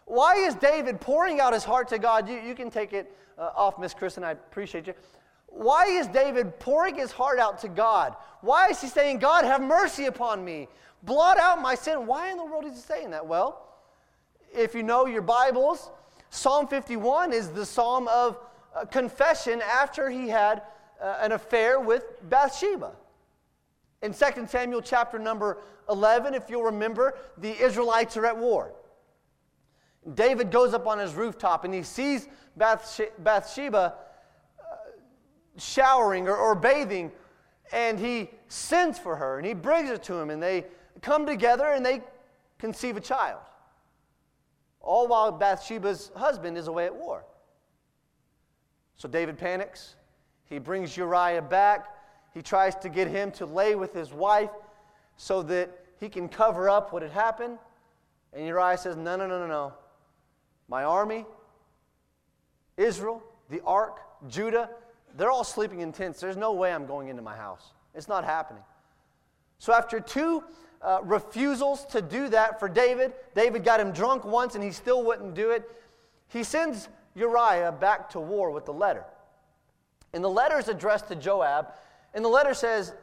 Why 0.05 0.35
is 0.35 0.55
David 0.55 1.01
pouring 1.01 1.41
out 1.41 1.53
his 1.53 1.65
heart 1.65 1.89
to 1.89 1.99
God? 1.99 2.29
You, 2.29 2.39
you 2.39 2.55
can 2.55 2.69
take 2.69 2.93
it 2.93 3.15
uh, 3.37 3.49
off, 3.55 3.77
Miss 3.77 3.93
Kristen. 3.93 4.23
I 4.23 4.31
appreciate 4.31 4.87
you. 4.87 4.93
Why 5.47 5.85
is 5.85 6.07
David 6.07 6.57
pouring 6.59 6.95
his 6.95 7.11
heart 7.11 7.37
out 7.37 7.59
to 7.59 7.67
God? 7.67 8.15
Why 8.39 8.69
is 8.69 8.79
he 8.79 8.87
saying, 8.87 9.19
God, 9.19 9.43
have 9.43 9.61
mercy 9.61 10.05
upon 10.05 10.43
me? 10.43 10.69
Blot 11.03 11.37
out 11.37 11.61
my 11.61 11.75
sin. 11.75 12.05
Why 12.05 12.31
in 12.31 12.37
the 12.37 12.45
world 12.45 12.65
is 12.65 12.73
he 12.73 12.79
saying 12.79 13.11
that? 13.11 13.25
Well, 13.25 13.67
if 14.53 14.73
you 14.73 14.83
know 14.83 15.05
your 15.05 15.21
Bibles, 15.21 15.89
Psalm 16.29 16.67
51 16.67 17.33
is 17.33 17.49
the 17.49 17.65
psalm 17.65 18.07
of 18.07 18.37
confession 18.91 19.61
after 19.61 20.09
he 20.09 20.29
had 20.29 20.63
uh, 21.01 21.17
an 21.21 21.31
affair 21.31 21.79
with 21.79 22.03
Bathsheba. 22.29 22.93
In 24.01 24.13
2 24.13 24.47
Samuel 24.47 24.81
chapter 24.81 25.19
number 25.19 25.59
11, 25.89 26.33
if 26.33 26.49
you'll 26.49 26.63
remember, 26.63 27.17
the 27.37 27.51
Israelites 27.61 28.17
are 28.17 28.25
at 28.25 28.37
war. 28.37 28.73
David 30.15 30.51
goes 30.51 30.73
up 30.73 30.87
on 30.87 30.97
his 30.97 31.13
rooftop 31.13 31.63
and 31.65 31.73
he 31.73 31.83
sees 31.83 32.27
Bathsheba 32.57 33.93
uh, 34.59 34.75
showering 35.57 36.27
or, 36.27 36.35
or 36.35 36.55
bathing, 36.55 37.11
and 37.71 37.99
he 37.99 38.29
sends 38.47 38.97
for 38.97 39.15
her 39.15 39.37
and 39.37 39.45
he 39.45 39.53
brings 39.53 39.89
her 39.89 39.97
to 39.97 40.15
him, 40.15 40.29
and 40.29 40.41
they 40.41 40.65
come 41.01 41.25
together 41.25 41.67
and 41.67 41.85
they 41.85 42.01
conceive 42.57 42.97
a 42.97 43.01
child. 43.01 43.41
All 44.79 45.07
while 45.07 45.31
Bathsheba's 45.31 46.11
husband 46.15 46.57
is 46.57 46.67
away 46.67 46.85
at 46.85 46.95
war. 46.95 47.23
So 49.01 49.09
David 49.09 49.39
panics. 49.39 49.95
He 50.45 50.59
brings 50.59 50.95
Uriah 50.95 51.41
back. 51.41 51.87
He 52.35 52.43
tries 52.43 52.75
to 52.75 52.87
get 52.87 53.07
him 53.07 53.31
to 53.31 53.47
lay 53.47 53.73
with 53.73 53.93
his 53.93 54.13
wife 54.13 54.51
so 55.17 55.41
that 55.41 55.71
he 55.99 56.07
can 56.07 56.29
cover 56.29 56.69
up 56.69 56.93
what 56.93 57.01
had 57.01 57.09
happened. 57.09 57.57
And 58.31 58.45
Uriah 58.45 58.77
says, 58.77 58.97
No, 58.97 59.15
no, 59.15 59.25
no, 59.25 59.39
no, 59.39 59.47
no. 59.47 59.73
My 60.67 60.83
army, 60.83 61.25
Israel, 62.77 63.23
the 63.49 63.59
ark, 63.65 64.01
Judah, 64.27 64.69
they're 65.17 65.31
all 65.31 65.43
sleeping 65.43 65.81
in 65.81 65.91
tents. 65.91 66.19
There's 66.19 66.37
no 66.37 66.53
way 66.53 66.71
I'm 66.71 66.85
going 66.85 67.07
into 67.07 67.23
my 67.23 67.35
house. 67.35 67.71
It's 67.95 68.07
not 68.07 68.23
happening. 68.23 68.61
So 69.57 69.73
after 69.73 69.99
two 69.99 70.43
uh, 70.83 70.99
refusals 71.01 71.85
to 71.85 72.03
do 72.03 72.29
that 72.29 72.59
for 72.59 72.69
David, 72.69 73.13
David 73.33 73.63
got 73.63 73.79
him 73.79 73.93
drunk 73.93 74.25
once 74.25 74.53
and 74.53 74.63
he 74.63 74.69
still 74.69 75.03
wouldn't 75.03 75.33
do 75.33 75.49
it. 75.49 75.67
He 76.27 76.43
sends 76.43 76.87
Uriah 77.15 77.71
back 77.71 78.09
to 78.11 78.19
war 78.19 78.51
with 78.51 78.65
the 78.65 78.73
letter. 78.73 79.05
And 80.13 80.23
the 80.23 80.29
letter 80.29 80.57
is 80.57 80.67
addressed 80.67 81.07
to 81.07 81.15
Joab, 81.15 81.73
and 82.13 82.23
the 82.23 82.29
letter 82.29 82.53
says, 82.53 82.93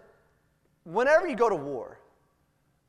Whenever 0.84 1.28
you 1.28 1.36
go 1.36 1.48
to 1.48 1.56
war, 1.56 1.98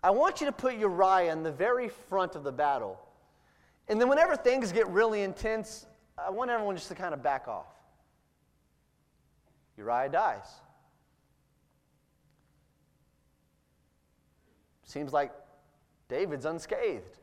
I 0.01 0.11
want 0.11 0.39
you 0.39 0.45
to 0.45 0.51
put 0.51 0.75
Uriah 0.75 1.31
in 1.31 1.43
the 1.43 1.51
very 1.51 1.89
front 1.89 2.35
of 2.35 2.43
the 2.43 2.51
battle. 2.51 2.99
And 3.89 3.99
then, 3.99 4.07
whenever 4.07 4.35
things 4.35 4.71
get 4.71 4.87
really 4.87 5.23
intense, 5.23 5.85
I 6.17 6.29
want 6.29 6.51
everyone 6.51 6.75
just 6.75 6.87
to 6.89 6.95
kind 6.95 7.13
of 7.13 7.21
back 7.21 7.47
off. 7.47 7.67
Uriah 9.77 10.09
dies. 10.09 10.47
Seems 14.83 15.11
like 15.11 15.31
David's 16.07 16.45
unscathed. 16.45 17.17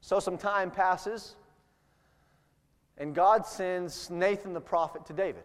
So, 0.00 0.20
some 0.20 0.36
time 0.36 0.70
passes, 0.70 1.36
and 2.98 3.14
God 3.14 3.46
sends 3.46 4.10
Nathan 4.10 4.52
the 4.52 4.60
prophet 4.60 5.04
to 5.06 5.12
David. 5.12 5.44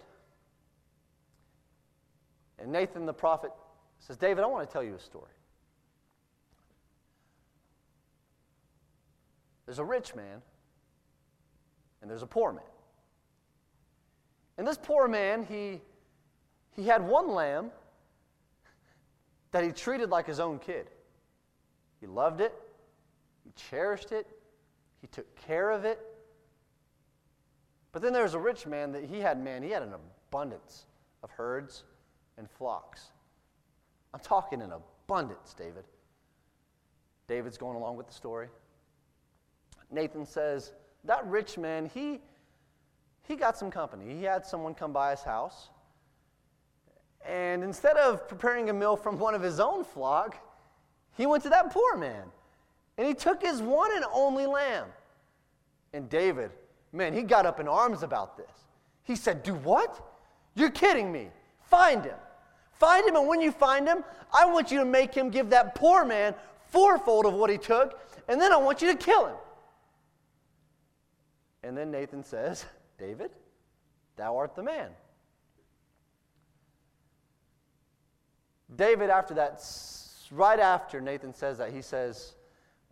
And 2.60 2.72
Nathan 2.72 3.06
the 3.06 3.14
prophet 3.14 3.52
says, 4.00 4.18
David, 4.18 4.44
I 4.44 4.48
want 4.48 4.68
to 4.68 4.72
tell 4.72 4.84
you 4.84 4.96
a 4.96 5.00
story. 5.00 5.32
There's 9.66 9.80
a 9.80 9.86
rich 9.86 10.16
man 10.16 10.42
and 12.02 12.10
there's 12.10 12.24
a 12.24 12.28
poor 12.28 12.52
man. 12.52 12.64
And 14.58 14.68
this 14.68 14.78
poor 14.78 15.08
man, 15.08 15.44
he, 15.44 15.82
he 16.76 16.88
had 16.88 17.06
one 17.06 17.32
lamb 17.32 17.72
that 19.52 19.64
he 19.64 19.72
treated 19.72 20.10
like 20.10 20.28
his 20.28 20.40
own 20.40 20.60
kid. 20.60 20.90
He 22.00 22.08
loved 22.08 22.42
it, 22.42 22.54
he 23.44 23.52
cherished 23.70 24.12
it, 24.12 24.28
he 25.02 25.08
took 25.08 25.36
care 25.36 25.72
of 25.72 25.86
it. 25.86 26.00
But 27.92 28.02
then 28.02 28.14
there 28.14 28.24
was 28.24 28.34
a 28.34 28.40
rich 28.40 28.66
man 28.66 28.92
that 28.94 29.04
he 29.04 29.20
had, 29.20 29.42
man, 29.42 29.64
he 29.64 29.70
had 29.70 29.84
an 29.84 29.94
abundance 29.94 30.86
of 31.24 31.32
herds 31.32 31.84
and 32.38 32.50
flocks. 32.50 33.12
I'm 34.14 34.20
talking 34.20 34.62
in 34.62 34.72
abundance, 34.72 35.54
David. 35.54 35.84
David's 37.28 37.58
going 37.58 37.78
along 37.78 37.98
with 37.98 38.08
the 38.08 38.14
story. 38.14 38.48
Nathan 39.90 40.26
says, 40.26 40.74
That 41.04 41.26
rich 41.28 41.58
man, 41.58 41.90
he, 41.94 42.22
he 43.24 43.36
got 43.36 43.58
some 43.58 43.72
company. 43.72 44.16
He 44.16 44.24
had 44.24 44.46
someone 44.46 44.74
come 44.74 44.94
by 44.94 45.12
his 45.12 45.22
house. 45.22 45.70
And 47.26 47.64
instead 47.64 47.98
of 47.98 48.28
preparing 48.28 48.70
a 48.70 48.74
meal 48.74 48.96
from 48.96 49.20
one 49.20 49.36
of 49.36 49.42
his 49.42 49.60
own 49.60 49.84
flock, 49.84 50.38
he 51.16 51.26
went 51.26 51.44
to 51.44 51.50
that 51.50 51.72
poor 51.72 51.98
man. 51.98 52.24
And 52.98 53.08
he 53.08 53.14
took 53.14 53.42
his 53.42 53.62
one 53.62 53.96
and 53.96 54.06
only 54.14 54.46
lamb. 54.46 54.88
And 55.94 56.10
David, 56.10 56.52
man, 56.92 57.14
he 57.14 57.24
got 57.24 57.46
up 57.46 57.60
in 57.60 57.68
arms 57.68 58.04
about 58.04 58.38
this. 58.38 58.52
He 59.04 59.16
said, 59.16 59.44
Do 59.44 59.54
what? 59.56 60.00
You're 60.56 60.72
kidding 60.72 61.12
me. 61.12 61.30
Find 61.70 62.04
him. 62.04 62.18
Find 62.74 63.08
him, 63.08 63.16
and 63.16 63.28
when 63.28 63.42
you 63.42 63.52
find 63.52 63.88
him, 63.88 64.04
I 64.34 64.46
want 64.46 64.72
you 64.72 64.80
to 64.80 64.86
make 64.86 65.14
him 65.14 65.30
give 65.30 65.52
that 65.52 65.76
poor 65.76 66.04
man 66.04 66.34
fourfold 66.70 67.26
of 67.26 67.34
what 67.34 67.50
he 67.50 67.58
took, 67.58 68.00
and 68.28 68.42
then 68.42 68.52
I 68.52 68.58
want 68.58 68.82
you 68.82 68.92
to 68.92 68.98
kill 68.98 69.28
him. 69.28 69.36
And 71.64 71.78
then 71.78 71.92
Nathan 71.92 72.24
says, 72.24 72.66
David, 72.98 73.32
thou 74.16 74.36
art 74.38 74.56
the 74.56 74.64
man. 74.64 74.90
David, 78.76 79.10
after 79.10 79.34
that, 79.36 79.64
right 80.32 80.60
after 80.60 81.02
Nathan 81.02 81.34
says 81.34 81.58
that, 81.58 81.72
he 81.72 81.82
says, 81.82 82.36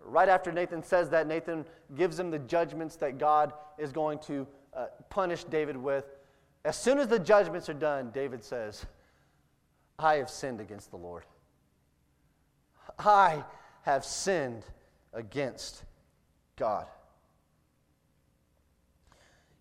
right 0.04 0.30
after 0.30 0.52
Nathan 0.52 0.84
says 0.84 1.10
that, 1.10 1.28
Nathan 1.28 1.66
gives 1.96 2.20
him 2.20 2.32
the 2.32 2.40
judgments 2.40 2.96
that 2.98 3.18
God 3.18 3.54
is 3.78 3.92
going 3.92 4.20
to 4.20 4.48
uh, 4.74 4.88
punish 5.10 5.44
David 5.46 5.78
with. 5.78 6.06
As 6.66 6.78
soon 6.78 7.00
as 7.00 7.08
the 7.08 7.20
judgments 7.20 7.70
are 7.70 7.74
done, 7.74 8.12
David 8.12 8.44
says, 8.44 8.86
I 9.98 10.16
have 10.16 10.30
sinned 10.30 10.62
against 10.62 10.92
the 10.92 10.98
Lord. 10.98 11.24
I 12.98 13.44
have 13.84 14.04
sinned 14.04 14.66
against 15.14 15.84
God. 16.56 16.88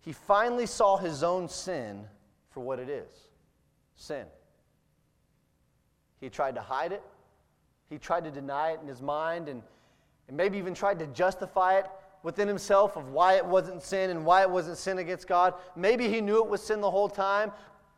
He 0.01 0.13
finally 0.13 0.65
saw 0.65 0.97
his 0.97 1.23
own 1.23 1.47
sin 1.47 2.05
for 2.51 2.61
what 2.61 2.79
it 2.79 2.89
is 2.89 3.11
sin. 3.95 4.25
He 6.19 6.29
tried 6.29 6.55
to 6.55 6.61
hide 6.61 6.91
it, 6.91 7.03
he 7.89 7.97
tried 7.97 8.23
to 8.23 8.31
deny 8.31 8.71
it 8.71 8.79
in 8.81 8.87
his 8.87 9.01
mind, 9.01 9.49
and, 9.49 9.61
and 10.29 10.37
maybe 10.37 10.57
even 10.57 10.73
tried 10.73 10.99
to 10.99 11.07
justify 11.07 11.79
it 11.79 11.87
within 12.23 12.47
himself 12.47 12.95
of 12.95 13.09
why 13.09 13.35
it 13.35 13.45
wasn't 13.45 13.81
sin 13.81 14.11
and 14.11 14.25
why 14.25 14.41
it 14.41 14.49
wasn't 14.49 14.77
sin 14.77 14.99
against 14.99 15.27
God. 15.27 15.55
Maybe 15.75 16.07
he 16.07 16.21
knew 16.21 16.37
it 16.37 16.49
was 16.49 16.61
sin 16.61 16.81
the 16.81 16.91
whole 16.91 17.09
time. 17.09 17.51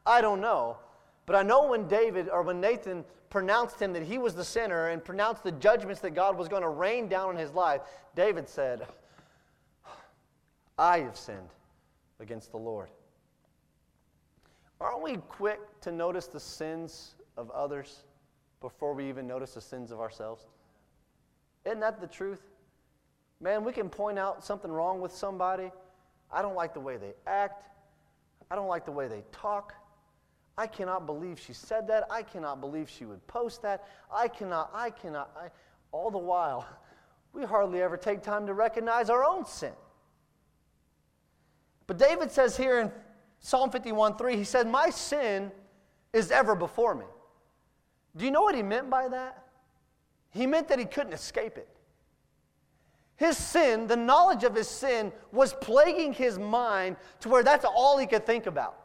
I 0.06 0.22
don't 0.22 0.41
know. 0.41 0.78
But 1.26 1.36
I 1.36 1.44
know 1.44 1.67
when 1.67 1.88
David 1.88 2.30
or 2.30 2.41
when 2.41 2.60
Nathan 2.60 3.06
pronounced 3.30 3.82
him 3.82 3.94
that 3.94 4.04
he 4.04 4.17
was 4.17 4.34
the 4.34 4.44
sinner 4.44 4.89
and 4.89 5.04
pronounced 5.04 5.44
the 5.44 5.52
judgments 5.52 6.02
that 6.02 6.12
God 6.12 6.38
was 6.38 6.48
going 6.48 6.63
to 6.63 6.70
rain 6.70 7.08
down 7.08 7.30
on 7.30 7.36
his 7.36 7.52
life, 7.52 7.82
David 8.15 8.48
said, 8.48 8.88
I 10.78 11.00
have 11.00 11.17
sinned 11.17 11.50
against 12.20 12.52
the 12.52 12.58
Lord. 12.58 12.89
Aren't 14.80 15.04
we 15.04 15.17
quick 15.17 15.60
to 15.82 15.91
notice 15.91 16.28
the 16.28 16.39
sins 16.39 17.15
of 17.38 17.52
others 17.52 18.04
before 18.62 18.94
we 18.94 19.08
even 19.08 19.28
notice 19.28 19.54
the 19.54 19.62
sins 19.62 19.91
of 19.91 20.00
ourselves? 20.00 20.48
Isn't 21.65 21.80
that 21.80 22.02
the 22.02 22.08
truth? 22.08 22.41
Man, 23.39 23.63
we 23.63 23.71
can 23.71 23.89
point 23.89 24.19
out 24.19 24.43
something 24.43 24.71
wrong 24.71 25.02
with 25.02 25.12
somebody. 25.12 25.71
I 26.32 26.41
don't 26.41 26.56
like 26.56 26.74
the 26.74 26.80
way 26.80 26.97
they 26.97 27.13
act. 27.28 27.63
I 28.50 28.56
don't 28.56 28.67
like 28.67 28.86
the 28.86 28.91
way 28.91 29.08
they 29.08 29.24
talk. 29.32 29.74
I 30.58 30.67
cannot 30.67 31.06
believe 31.06 31.39
she 31.39 31.54
said 31.54 31.88
that. 31.88 32.06
I 32.12 32.21
cannot 32.21 32.62
believe 32.62 32.89
she 32.89 33.06
would 33.06 33.26
post 33.28 33.62
that. 33.63 33.88
I 34.13 34.28
cannot, 34.28 34.69
I 34.74 34.89
cannot. 34.89 35.32
I, 35.36 35.47
all 35.91 36.12
the 36.12 36.17
while, 36.17 36.67
we 37.34 37.45
hardly 37.45 37.82
ever 37.82 37.97
take 37.97 38.21
time 38.21 38.45
to 38.47 38.54
recognize 38.54 39.10
our 39.10 39.24
own 39.24 39.45
sin. 39.45 39.74
But 41.88 41.97
David 41.97 42.32
says 42.32 42.56
here 42.56 42.80
in 42.80 42.91
Psalm 43.39 43.71
51 43.71 44.17
3, 44.17 44.38
he 44.38 44.43
said, 44.43 44.67
My 44.67 44.89
sin 44.89 45.52
is 46.13 46.32
ever 46.32 46.56
before 46.56 46.95
me. 46.95 47.06
Do 48.15 48.26
you 48.26 48.32
know 48.32 48.41
what 48.41 48.56
he 48.56 48.62
meant 48.62 48.89
by 48.89 49.08
that? 49.08 49.40
He 50.32 50.48
meant 50.48 50.67
that 50.70 50.80
he 50.80 50.86
couldn't 50.86 51.13
escape 51.13 51.58
it. 51.58 51.67
His 53.17 53.38
sin, 53.38 53.86
the 53.86 53.96
knowledge 53.96 54.44
of 54.44 54.56
his 54.56 54.67
sin, 54.67 55.12
was 55.32 55.54
plaguing 55.54 56.13
his 56.13 56.39
mind 56.39 56.96
to 57.20 57.30
where 57.30 57.44
that's 57.44 57.65
all 57.65 57.98
he 57.98 58.08
could 58.08 58.26
think 58.26 58.48
about. 58.48 58.78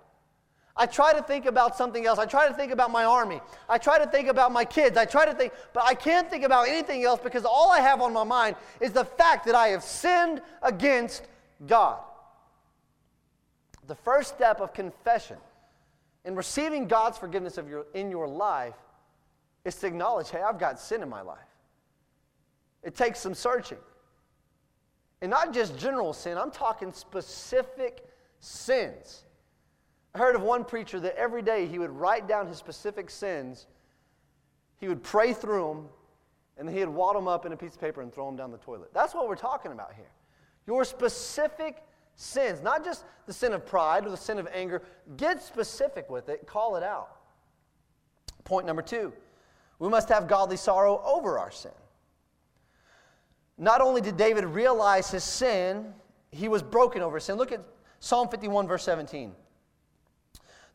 I 0.77 0.85
try 0.85 1.15
to 1.15 1.23
think 1.23 1.47
about 1.47 1.75
something 1.75 2.05
else. 2.05 2.19
I 2.19 2.27
try 2.27 2.47
to 2.47 2.53
think 2.53 2.71
about 2.71 2.91
my 2.91 3.05
army. 3.05 3.41
I 3.67 3.79
try 3.79 3.99
to 3.99 4.07
think 4.07 4.29
about 4.29 4.53
my 4.53 4.65
kids. 4.65 4.99
I 4.99 5.07
try 5.07 5.25
to 5.25 5.33
think, 5.33 5.55
but 5.73 5.85
I 5.85 5.95
can't 5.95 6.29
think 6.29 6.45
about 6.45 6.69
anything 6.69 7.03
else 7.03 7.19
because 7.23 7.47
all 7.47 7.71
I 7.71 7.81
have 7.81 8.03
on 8.03 8.13
my 8.13 8.25
mind 8.25 8.57
is 8.79 8.93
the 8.93 9.07
fact 9.07 9.47
that 9.47 9.55
I 9.55 9.69
have 9.69 9.83
sinned 9.83 10.43
against 10.63 11.23
God. 11.67 12.01
The 13.87 13.95
first 13.95 14.35
step 14.35 14.61
of 14.61 14.75
confession 14.75 15.39
in 16.27 16.35
receiving 16.35 16.89
God's 16.89 17.17
forgiveness 17.17 17.57
of 17.57 17.71
your, 17.71 17.87
in 17.95 18.11
your 18.11 18.29
life 18.29 18.75
is 19.67 19.75
to 19.77 19.87
acknowledge, 19.87 20.31
hey, 20.31 20.41
I've 20.41 20.59
got 20.59 20.81
sin 20.81 21.03
in 21.03 21.09
my 21.09 21.21
life. 21.21 21.39
It 22.83 22.95
takes 22.95 23.19
some 23.21 23.35
searching. 23.35 23.79
And 25.21 25.31
not 25.31 25.53
just 25.53 25.77
general 25.79 26.13
sin, 26.13 26.39
I'm 26.39 26.51
talking 26.51 26.93
specific 26.93 28.07
sins 28.41 29.27
I 30.17 30.19
heard 30.19 30.35
of 30.35 30.41
one 30.41 30.65
preacher 30.65 30.99
that 31.01 31.15
every 31.19 31.43
day 31.43 31.67
he 31.67 31.79
would 31.79 31.91
write 31.91 32.27
down 32.27 32.47
his 32.47 32.57
specific 32.57 33.11
sins, 33.11 33.67
he 34.79 34.89
would 34.89 35.03
pray 35.03 35.35
through 35.35 35.69
them, 35.69 35.89
and 36.57 36.67
then 36.67 36.75
he'd 36.75 36.87
wad 36.87 37.17
them 37.17 37.29
up 37.29 37.45
in 37.45 37.53
a 37.53 37.57
piece 37.57 37.75
of 37.75 37.83
paper 37.83 38.01
and 38.01 38.11
throw 38.11 38.25
them 38.25 38.35
down 38.35 38.51
the 38.51 38.57
toilet. 38.57 38.95
That's 38.95 39.15
what 39.15 39.29
we're 39.29 39.37
talking 39.37 39.73
about 39.73 39.93
here. 39.95 40.09
Your 40.67 40.87
specific 40.87 41.85
sins, 42.15 42.63
not 42.63 42.83
just 42.83 43.05
the 43.27 43.33
sin 43.35 43.53
of 43.53 43.67
pride 43.67 44.07
or 44.07 44.11
the 44.11 44.17
sin 44.17 44.39
of 44.39 44.49
anger. 44.55 44.81
Get 45.19 45.43
specific 45.43 46.09
with 46.09 46.31
it, 46.31 46.47
call 46.47 46.77
it 46.77 46.83
out. 46.83 47.19
Point 48.45 48.65
number 48.65 48.81
two 48.81 49.13
we 49.79 49.89
must 49.89 50.09
have 50.09 50.29
godly 50.29 50.57
sorrow 50.57 51.03
over 51.05 51.39
our 51.39 51.51
sin. 51.51 51.73
Not 53.59 53.81
only 53.81 54.01
did 54.01 54.17
David 54.17 54.45
realize 54.45 55.11
his 55.11 55.25
sin, 55.25 55.95
he 56.31 56.49
was 56.49 56.63
broken 56.63 57.03
over 57.03 57.19
sin. 57.21 57.37
Look 57.37 57.53
at 57.53 57.61
Psalm 58.01 58.29
51, 58.29 58.67
verse 58.67 58.85
17. 58.85 59.33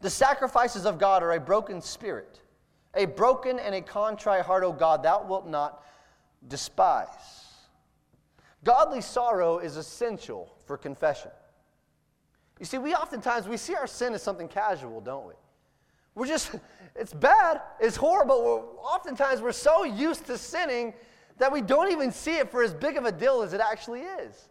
The 0.02 0.10
sacrifices 0.10 0.86
of 0.86 0.98
God 0.98 1.22
are 1.22 1.34
a 1.34 1.40
broken 1.40 1.82
spirit, 1.82 2.42
a 2.96 3.06
broken 3.06 3.60
and 3.60 3.76
a 3.76 3.82
contrite 3.82 4.44
heart, 4.44 4.64
O 4.64 4.72
God, 4.72 5.04
thou 5.04 5.24
wilt 5.24 5.48
not 5.48 5.84
despise. 6.48 7.46
Godly 8.64 9.02
sorrow 9.02 9.60
is 9.60 9.78
essential 9.78 10.56
for 10.66 10.78
confession. 10.78 11.32
You 12.60 12.66
see, 12.66 12.78
we 12.78 12.94
oftentimes 12.94 13.48
we 13.48 13.58
see 13.58 13.76
our 13.76 13.88
sin 13.88 14.14
as 14.14 14.22
something 14.22 14.48
casual, 14.48 15.02
don't 15.02 15.28
we? 15.28 15.34
We're 16.16 16.28
just, 16.28 16.52
it's 16.96 17.14
bad, 17.14 17.62
it's 17.80 17.96
horrible. 17.96 18.44
We're, 18.44 18.82
oftentimes 18.82 19.42
we're 19.42 19.52
so 19.52 19.84
used 19.84 20.26
to 20.28 20.38
sinning 20.38 20.94
that 21.38 21.52
we 21.52 21.62
don't 21.62 21.92
even 21.92 22.12
see 22.12 22.38
it 22.38 22.52
for 22.52 22.64
as 22.64 22.74
big 22.74 22.98
of 22.98 23.06
a 23.06 23.12
deal 23.12 23.42
as 23.42 23.54
it 23.54 23.62
actually 23.62 24.02
is. 24.02 24.50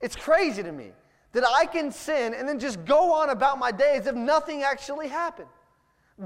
It's 0.00 0.14
crazy 0.14 0.62
to 0.62 0.72
me 0.72 0.92
that 1.32 1.44
I 1.46 1.66
can 1.66 1.90
sin 1.90 2.34
and 2.34 2.48
then 2.48 2.58
just 2.58 2.84
go 2.84 3.12
on 3.12 3.30
about 3.30 3.58
my 3.58 3.72
day 3.72 3.96
as 3.96 4.06
if 4.06 4.14
nothing 4.14 4.62
actually 4.62 5.08
happened. 5.08 5.48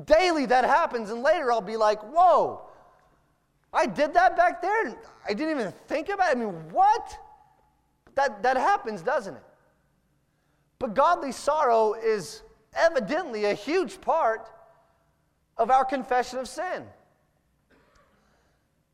Daily 0.04 0.46
that 0.46 0.64
happens, 0.64 1.10
and 1.10 1.22
later 1.22 1.52
I'll 1.52 1.60
be 1.60 1.76
like, 1.76 2.00
whoa, 2.02 2.62
I 3.72 3.86
did 3.86 4.14
that 4.14 4.36
back 4.36 4.60
there 4.60 4.94
I 5.26 5.34
didn't 5.34 5.58
even 5.58 5.72
think 5.86 6.08
about 6.08 6.30
it. 6.30 6.38
I 6.38 6.40
mean, 6.40 6.52
what? 6.70 7.16
That, 8.14 8.42
that 8.42 8.56
happens, 8.56 9.02
doesn't 9.02 9.34
it? 9.34 9.42
But 10.78 10.94
godly 10.94 11.32
sorrow 11.32 11.94
is 11.94 12.42
evidently 12.74 13.44
a 13.44 13.54
huge 13.54 14.00
part 14.00 14.48
of 15.56 15.70
our 15.70 15.84
confession 15.84 16.38
of 16.38 16.48
sin. 16.48 16.84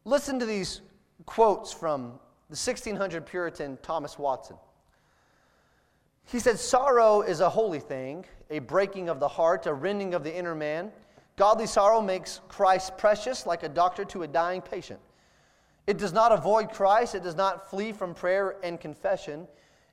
Listen 0.04 0.38
to 0.38 0.46
these 0.46 0.80
quotes 1.26 1.72
from 1.72 2.18
the 2.48 2.56
1600 2.56 3.26
Puritan 3.26 3.78
Thomas 3.82 4.18
Watson. 4.18 4.56
He 6.24 6.38
said, 6.38 6.58
Sorrow 6.58 7.22
is 7.22 7.40
a 7.40 7.48
holy 7.48 7.80
thing, 7.80 8.24
a 8.50 8.58
breaking 8.58 9.08
of 9.08 9.20
the 9.20 9.28
heart, 9.28 9.66
a 9.66 9.72
rending 9.72 10.14
of 10.14 10.24
the 10.24 10.34
inner 10.34 10.54
man. 10.54 10.92
Godly 11.36 11.66
sorrow 11.66 12.00
makes 12.00 12.40
Christ 12.48 12.98
precious 12.98 13.46
like 13.46 13.62
a 13.62 13.68
doctor 13.68 14.04
to 14.06 14.24
a 14.24 14.26
dying 14.26 14.60
patient. 14.60 15.00
It 15.86 15.96
does 15.96 16.12
not 16.12 16.32
avoid 16.32 16.70
Christ, 16.70 17.14
it 17.14 17.22
does 17.22 17.36
not 17.36 17.70
flee 17.70 17.92
from 17.92 18.12
prayer 18.12 18.56
and 18.62 18.78
confession, 18.78 19.46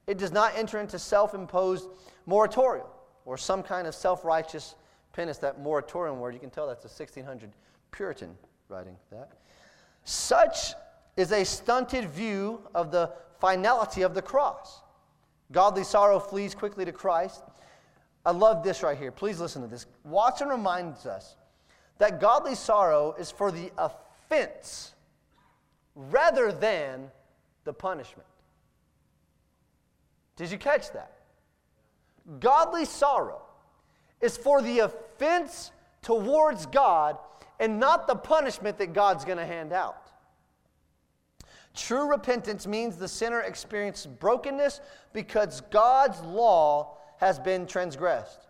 it 0.07 0.17
does 0.17 0.31
not 0.31 0.53
enter 0.55 0.79
into 0.79 0.97
self 0.97 1.33
imposed 1.33 1.87
moratorium 2.25 2.87
or 3.25 3.37
some 3.37 3.63
kind 3.63 3.87
of 3.87 3.95
self 3.95 4.23
righteous 4.23 4.75
penance. 5.13 5.37
That 5.39 5.59
moratorium 5.61 6.19
word, 6.19 6.33
you 6.33 6.39
can 6.39 6.49
tell 6.49 6.67
that's 6.67 6.85
a 6.85 6.87
1600 6.87 7.51
Puritan 7.91 8.37
writing 8.69 8.95
that. 9.11 9.31
Such 10.03 10.73
is 11.17 11.31
a 11.31 11.43
stunted 11.43 12.09
view 12.09 12.61
of 12.73 12.91
the 12.91 13.11
finality 13.39 14.01
of 14.01 14.13
the 14.13 14.21
cross. 14.21 14.81
Godly 15.51 15.83
sorrow 15.83 16.19
flees 16.19 16.55
quickly 16.55 16.85
to 16.85 16.91
Christ. 16.91 17.43
I 18.25 18.31
love 18.31 18.63
this 18.63 18.81
right 18.81 18.97
here. 18.97 19.11
Please 19.11 19.39
listen 19.39 19.61
to 19.61 19.67
this. 19.67 19.85
Watson 20.03 20.47
reminds 20.47 21.05
us 21.05 21.35
that 21.99 22.19
godly 22.19 22.55
sorrow 22.55 23.15
is 23.17 23.31
for 23.31 23.51
the 23.51 23.71
offense 23.77 24.93
rather 25.95 26.51
than 26.51 27.11
the 27.63 27.73
punishment. 27.73 28.27
Did 30.35 30.51
you 30.51 30.57
catch 30.57 30.91
that? 30.91 31.14
Mm. 32.29 32.39
Godly 32.39 32.85
sorrow 32.85 33.41
is 34.21 34.37
for 34.37 34.61
the 34.61 34.79
offense 34.79 35.71
towards 36.01 36.65
God 36.67 37.17
and 37.59 37.79
not 37.79 38.07
the 38.07 38.15
punishment 38.15 38.77
that 38.77 38.93
God's 38.93 39.25
going 39.25 39.37
to 39.37 39.45
hand 39.45 39.73
out. 39.73 40.11
True 41.73 42.09
repentance 42.09 42.65
means 42.65 42.95
the 42.95 43.07
sinner 43.07 43.41
experiences 43.41 44.07
brokenness 44.07 44.79
because 45.13 45.61
God's 45.71 46.21
law 46.21 46.97
has 47.17 47.39
been 47.39 47.65
transgressed, 47.65 48.47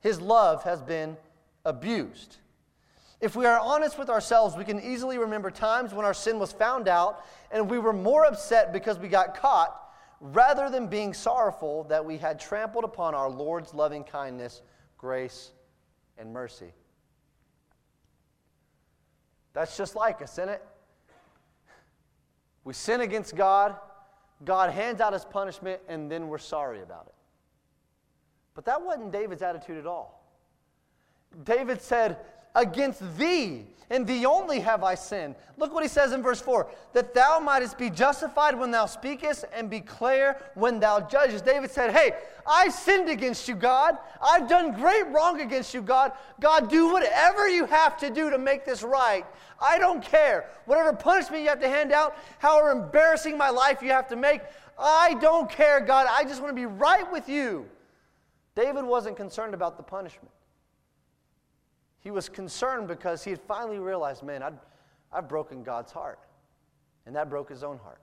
His 0.00 0.20
love 0.20 0.62
has 0.64 0.82
been 0.82 1.16
abused. 1.64 2.38
If 3.20 3.34
we 3.34 3.46
are 3.46 3.58
honest 3.58 3.98
with 3.98 4.10
ourselves, 4.10 4.56
we 4.56 4.64
can 4.64 4.80
easily 4.80 5.18
remember 5.18 5.50
times 5.50 5.92
when 5.92 6.04
our 6.04 6.14
sin 6.14 6.38
was 6.38 6.52
found 6.52 6.86
out 6.86 7.24
and 7.50 7.68
we 7.68 7.78
were 7.80 7.92
more 7.92 8.24
upset 8.24 8.72
because 8.72 8.96
we 8.96 9.08
got 9.08 9.36
caught 9.36 9.87
rather 10.20 10.68
than 10.68 10.86
being 10.86 11.14
sorrowful 11.14 11.84
that 11.84 12.04
we 12.04 12.16
had 12.16 12.40
trampled 12.40 12.84
upon 12.84 13.14
our 13.14 13.30
Lord's 13.30 13.72
loving 13.72 14.04
kindness, 14.04 14.62
grace, 14.96 15.52
and 16.16 16.32
mercy. 16.32 16.72
That's 19.52 19.76
just 19.76 19.94
like 19.96 20.22
us, 20.22 20.32
isn't 20.32 20.48
it? 20.48 20.64
We 22.64 22.74
sin 22.74 23.00
against 23.00 23.34
God, 23.34 23.76
God 24.44 24.70
hands 24.70 25.00
out 25.00 25.12
his 25.12 25.24
punishment, 25.24 25.80
and 25.88 26.10
then 26.10 26.28
we're 26.28 26.38
sorry 26.38 26.82
about 26.82 27.06
it. 27.06 27.14
But 28.54 28.64
that 28.66 28.82
wasn't 28.82 29.12
David's 29.12 29.42
attitude 29.42 29.78
at 29.78 29.86
all. 29.86 30.22
David 31.44 31.80
said, 31.80 32.18
Against 32.58 33.16
thee 33.16 33.66
and 33.88 34.04
thee 34.04 34.26
only 34.26 34.58
have 34.58 34.82
I 34.82 34.96
sinned. 34.96 35.36
Look 35.58 35.72
what 35.72 35.84
he 35.84 35.88
says 35.88 36.10
in 36.12 36.24
verse 36.24 36.40
4 36.40 36.68
that 36.92 37.14
thou 37.14 37.38
mightest 37.38 37.78
be 37.78 37.88
justified 37.88 38.58
when 38.58 38.72
thou 38.72 38.86
speakest 38.86 39.44
and 39.52 39.70
be 39.70 39.78
clear 39.78 40.36
when 40.56 40.80
thou 40.80 40.98
judgest. 40.98 41.44
David 41.44 41.70
said, 41.70 41.92
Hey, 41.92 42.14
I've 42.44 42.72
sinned 42.72 43.08
against 43.08 43.46
you, 43.46 43.54
God. 43.54 43.96
I've 44.20 44.48
done 44.48 44.72
great 44.72 45.06
wrong 45.06 45.40
against 45.40 45.72
you, 45.72 45.82
God. 45.82 46.10
God, 46.40 46.68
do 46.68 46.92
whatever 46.92 47.48
you 47.48 47.64
have 47.66 47.96
to 47.98 48.10
do 48.10 48.28
to 48.28 48.38
make 48.38 48.64
this 48.64 48.82
right. 48.82 49.24
I 49.62 49.78
don't 49.78 50.02
care. 50.02 50.50
Whatever 50.66 50.92
punishment 50.94 51.44
you 51.44 51.48
have 51.50 51.60
to 51.60 51.68
hand 51.68 51.92
out, 51.92 52.16
however 52.38 52.72
embarrassing 52.72 53.38
my 53.38 53.50
life 53.50 53.82
you 53.82 53.90
have 53.90 54.08
to 54.08 54.16
make, 54.16 54.40
I 54.76 55.14
don't 55.20 55.48
care, 55.48 55.78
God. 55.78 56.08
I 56.10 56.24
just 56.24 56.42
want 56.42 56.50
to 56.50 56.60
be 56.60 56.66
right 56.66 57.08
with 57.12 57.28
you. 57.28 57.66
David 58.56 58.84
wasn't 58.84 59.16
concerned 59.16 59.54
about 59.54 59.76
the 59.76 59.84
punishment. 59.84 60.32
He 62.00 62.10
was 62.10 62.28
concerned 62.28 62.88
because 62.88 63.24
he 63.24 63.30
had 63.30 63.40
finally 63.40 63.78
realized, 63.78 64.22
man, 64.22 64.42
I'd, 64.42 64.58
I've 65.12 65.28
broken 65.28 65.62
God's 65.62 65.92
heart. 65.92 66.20
And 67.06 67.16
that 67.16 67.28
broke 67.28 67.48
his 67.48 67.64
own 67.64 67.78
heart. 67.78 68.00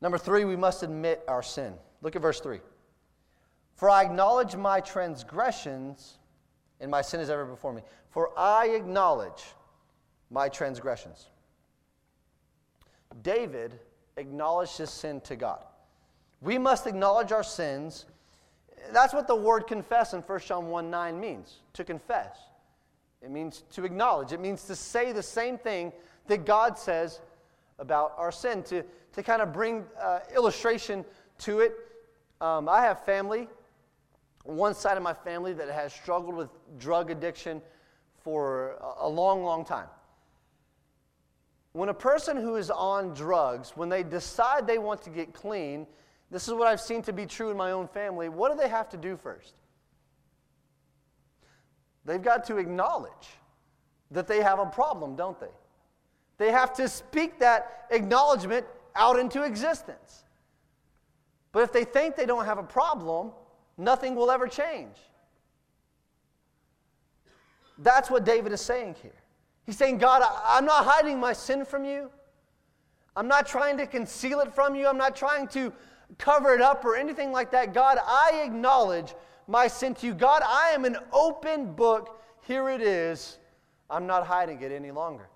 Number 0.00 0.18
three, 0.18 0.44
we 0.44 0.56
must 0.56 0.82
admit 0.82 1.22
our 1.26 1.42
sin. 1.42 1.74
Look 2.02 2.16
at 2.16 2.22
verse 2.22 2.40
three. 2.40 2.60
For 3.74 3.88
I 3.90 4.02
acknowledge 4.02 4.56
my 4.56 4.80
transgressions 4.80 6.18
and 6.80 6.90
my 6.90 7.02
sin 7.02 7.20
is 7.20 7.30
ever 7.30 7.44
before 7.44 7.72
me. 7.72 7.82
For 8.10 8.38
I 8.38 8.68
acknowledge 8.68 9.44
my 10.30 10.48
transgressions. 10.48 11.28
David 13.22 13.78
acknowledged 14.16 14.76
his 14.78 14.90
sin 14.90 15.20
to 15.22 15.36
God. 15.36 15.64
We 16.40 16.58
must 16.58 16.86
acknowledge 16.86 17.32
our 17.32 17.42
sins. 17.42 18.06
That's 18.92 19.14
what 19.14 19.26
the 19.26 19.36
word 19.36 19.66
confess 19.66 20.14
in 20.14 20.20
1 20.22 20.40
John 20.40 20.68
1 20.68 20.90
9 20.90 21.20
means 21.20 21.60
to 21.74 21.84
confess. 21.84 22.36
It 23.22 23.30
means 23.30 23.64
to 23.72 23.84
acknowledge, 23.84 24.32
it 24.32 24.40
means 24.40 24.64
to 24.64 24.76
say 24.76 25.12
the 25.12 25.22
same 25.22 25.58
thing 25.58 25.92
that 26.26 26.44
God 26.44 26.78
says 26.78 27.20
about 27.78 28.14
our 28.16 28.30
sin. 28.30 28.62
To, 28.64 28.84
to 29.14 29.22
kind 29.22 29.42
of 29.42 29.52
bring 29.52 29.84
uh, 30.00 30.20
illustration 30.34 31.04
to 31.38 31.60
it, 31.60 31.74
um, 32.40 32.68
I 32.68 32.82
have 32.82 33.04
family 33.04 33.48
one 34.46 34.74
side 34.74 34.96
of 34.96 35.02
my 35.02 35.12
family 35.12 35.52
that 35.52 35.68
has 35.68 35.92
struggled 35.92 36.34
with 36.34 36.48
drug 36.78 37.10
addiction 37.10 37.60
for 38.22 38.76
a 39.00 39.08
long, 39.08 39.42
long 39.42 39.64
time. 39.64 39.88
When 41.72 41.88
a 41.88 41.94
person 41.94 42.36
who 42.36 42.56
is 42.56 42.70
on 42.70 43.12
drugs, 43.12 43.72
when 43.74 43.88
they 43.88 44.02
decide 44.02 44.66
they 44.66 44.78
want 44.78 45.02
to 45.02 45.10
get 45.10 45.34
clean, 45.34 45.86
this 46.30 46.48
is 46.48 46.54
what 46.54 46.66
I've 46.66 46.80
seen 46.80 47.02
to 47.02 47.12
be 47.12 47.26
true 47.26 47.50
in 47.50 47.56
my 47.56 47.72
own 47.72 47.86
family. 47.88 48.28
What 48.28 48.52
do 48.52 48.58
they 48.58 48.68
have 48.68 48.88
to 48.90 48.96
do 48.96 49.16
first? 49.16 49.54
They've 52.04 52.22
got 52.22 52.44
to 52.46 52.56
acknowledge 52.58 53.28
that 54.10 54.26
they 54.26 54.42
have 54.42 54.58
a 54.58 54.66
problem, 54.66 55.16
don't 55.16 55.38
they? 55.40 55.54
They 56.38 56.52
have 56.52 56.72
to 56.74 56.88
speak 56.88 57.38
that 57.40 57.86
acknowledgement 57.90 58.66
out 58.94 59.18
into 59.18 59.42
existence. 59.42 60.24
But 61.52 61.62
if 61.62 61.72
they 61.72 61.84
think 61.84 62.16
they 62.16 62.26
don't 62.26 62.44
have 62.44 62.58
a 62.58 62.62
problem, 62.62 63.32
nothing 63.78 64.14
will 64.14 64.30
ever 64.30 64.46
change. 64.46 64.96
That's 67.78 68.10
what 68.10 68.24
David 68.24 68.52
is 68.52 68.60
saying 68.60 68.96
here. 69.02 69.14
He's 69.64 69.76
saying, 69.76 69.98
God, 69.98 70.22
I'm 70.44 70.64
not 70.64 70.84
hiding 70.84 71.18
my 71.18 71.32
sin 71.32 71.64
from 71.64 71.84
you. 71.84 72.10
I'm 73.16 73.28
not 73.28 73.46
trying 73.46 73.78
to 73.78 73.86
conceal 73.86 74.40
it 74.40 74.54
from 74.54 74.74
you. 74.74 74.86
I'm 74.86 74.98
not 74.98 75.16
trying 75.16 75.48
to 75.48 75.72
cover 76.18 76.54
it 76.54 76.60
up 76.60 76.84
or 76.84 76.96
anything 76.96 77.32
like 77.32 77.50
that. 77.52 77.74
God, 77.74 77.98
I 78.04 78.42
acknowledge 78.44 79.14
my 79.46 79.68
sin 79.68 79.94
to 79.96 80.06
you. 80.06 80.14
God, 80.14 80.42
I 80.46 80.70
am 80.70 80.84
an 80.84 80.96
open 81.12 81.72
book 81.72 82.20
here 82.46 82.68
it 82.70 82.80
is. 82.80 83.38
I'm 83.90 84.06
not 84.06 84.26
hiding 84.26 84.60
it 84.62 84.72
any 84.72 84.90
longer. 84.90 85.28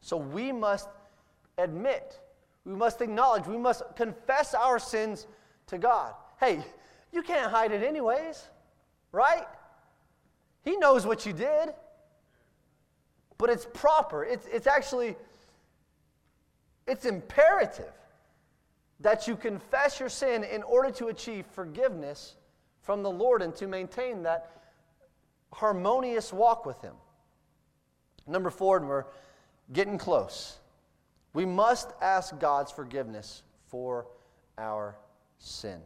So 0.00 0.16
we 0.16 0.52
must 0.52 0.88
admit, 1.58 2.20
we 2.64 2.74
must 2.74 3.00
acknowledge, 3.00 3.46
we 3.46 3.56
must 3.56 3.82
confess 3.96 4.54
our 4.54 4.78
sins 4.78 5.26
to 5.66 5.78
God. 5.78 6.14
Hey, 6.40 6.62
you 7.12 7.22
can't 7.22 7.50
hide 7.50 7.72
it 7.72 7.82
anyways, 7.82 8.48
right? 9.12 9.46
He 10.62 10.76
knows 10.76 11.06
what 11.06 11.24
you 11.24 11.32
did. 11.32 11.70
But 13.36 13.50
it's 13.50 13.66
proper. 13.72 14.24
It's, 14.24 14.46
it's 14.46 14.66
actually, 14.66 15.16
it's 16.86 17.04
imperative 17.04 17.92
that 19.00 19.26
you 19.26 19.36
confess 19.36 20.00
your 20.00 20.08
sin 20.08 20.44
in 20.44 20.62
order 20.62 20.90
to 20.92 21.08
achieve 21.08 21.46
forgiveness 21.46 22.36
from 22.82 23.02
the 23.02 23.10
Lord 23.10 23.42
and 23.42 23.54
to 23.56 23.66
maintain 23.66 24.22
that 24.22 24.50
harmonious 25.52 26.32
walk 26.32 26.66
with 26.66 26.80
Him. 26.80 26.94
Number 28.26 28.50
four, 28.50 28.78
and 28.78 28.88
we're 28.88 29.04
getting 29.72 29.98
close. 29.98 30.58
We 31.32 31.44
must 31.44 31.90
ask 32.00 32.38
God's 32.38 32.70
forgiveness 32.70 33.42
for 33.66 34.06
our 34.56 34.96
sin. 35.38 35.80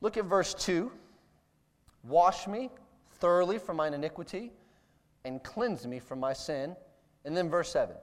Look 0.00 0.16
at 0.16 0.24
verse 0.24 0.54
2. 0.54 0.90
Wash 2.04 2.46
me 2.46 2.70
thoroughly 3.18 3.58
from 3.58 3.76
mine 3.76 3.94
iniquity 3.94 4.52
and 5.24 5.42
cleanse 5.42 5.86
me 5.86 5.98
from 5.98 6.20
my 6.20 6.32
sin. 6.32 6.76
And 7.24 7.36
then 7.36 7.50
verse 7.50 7.70
7 7.70 7.96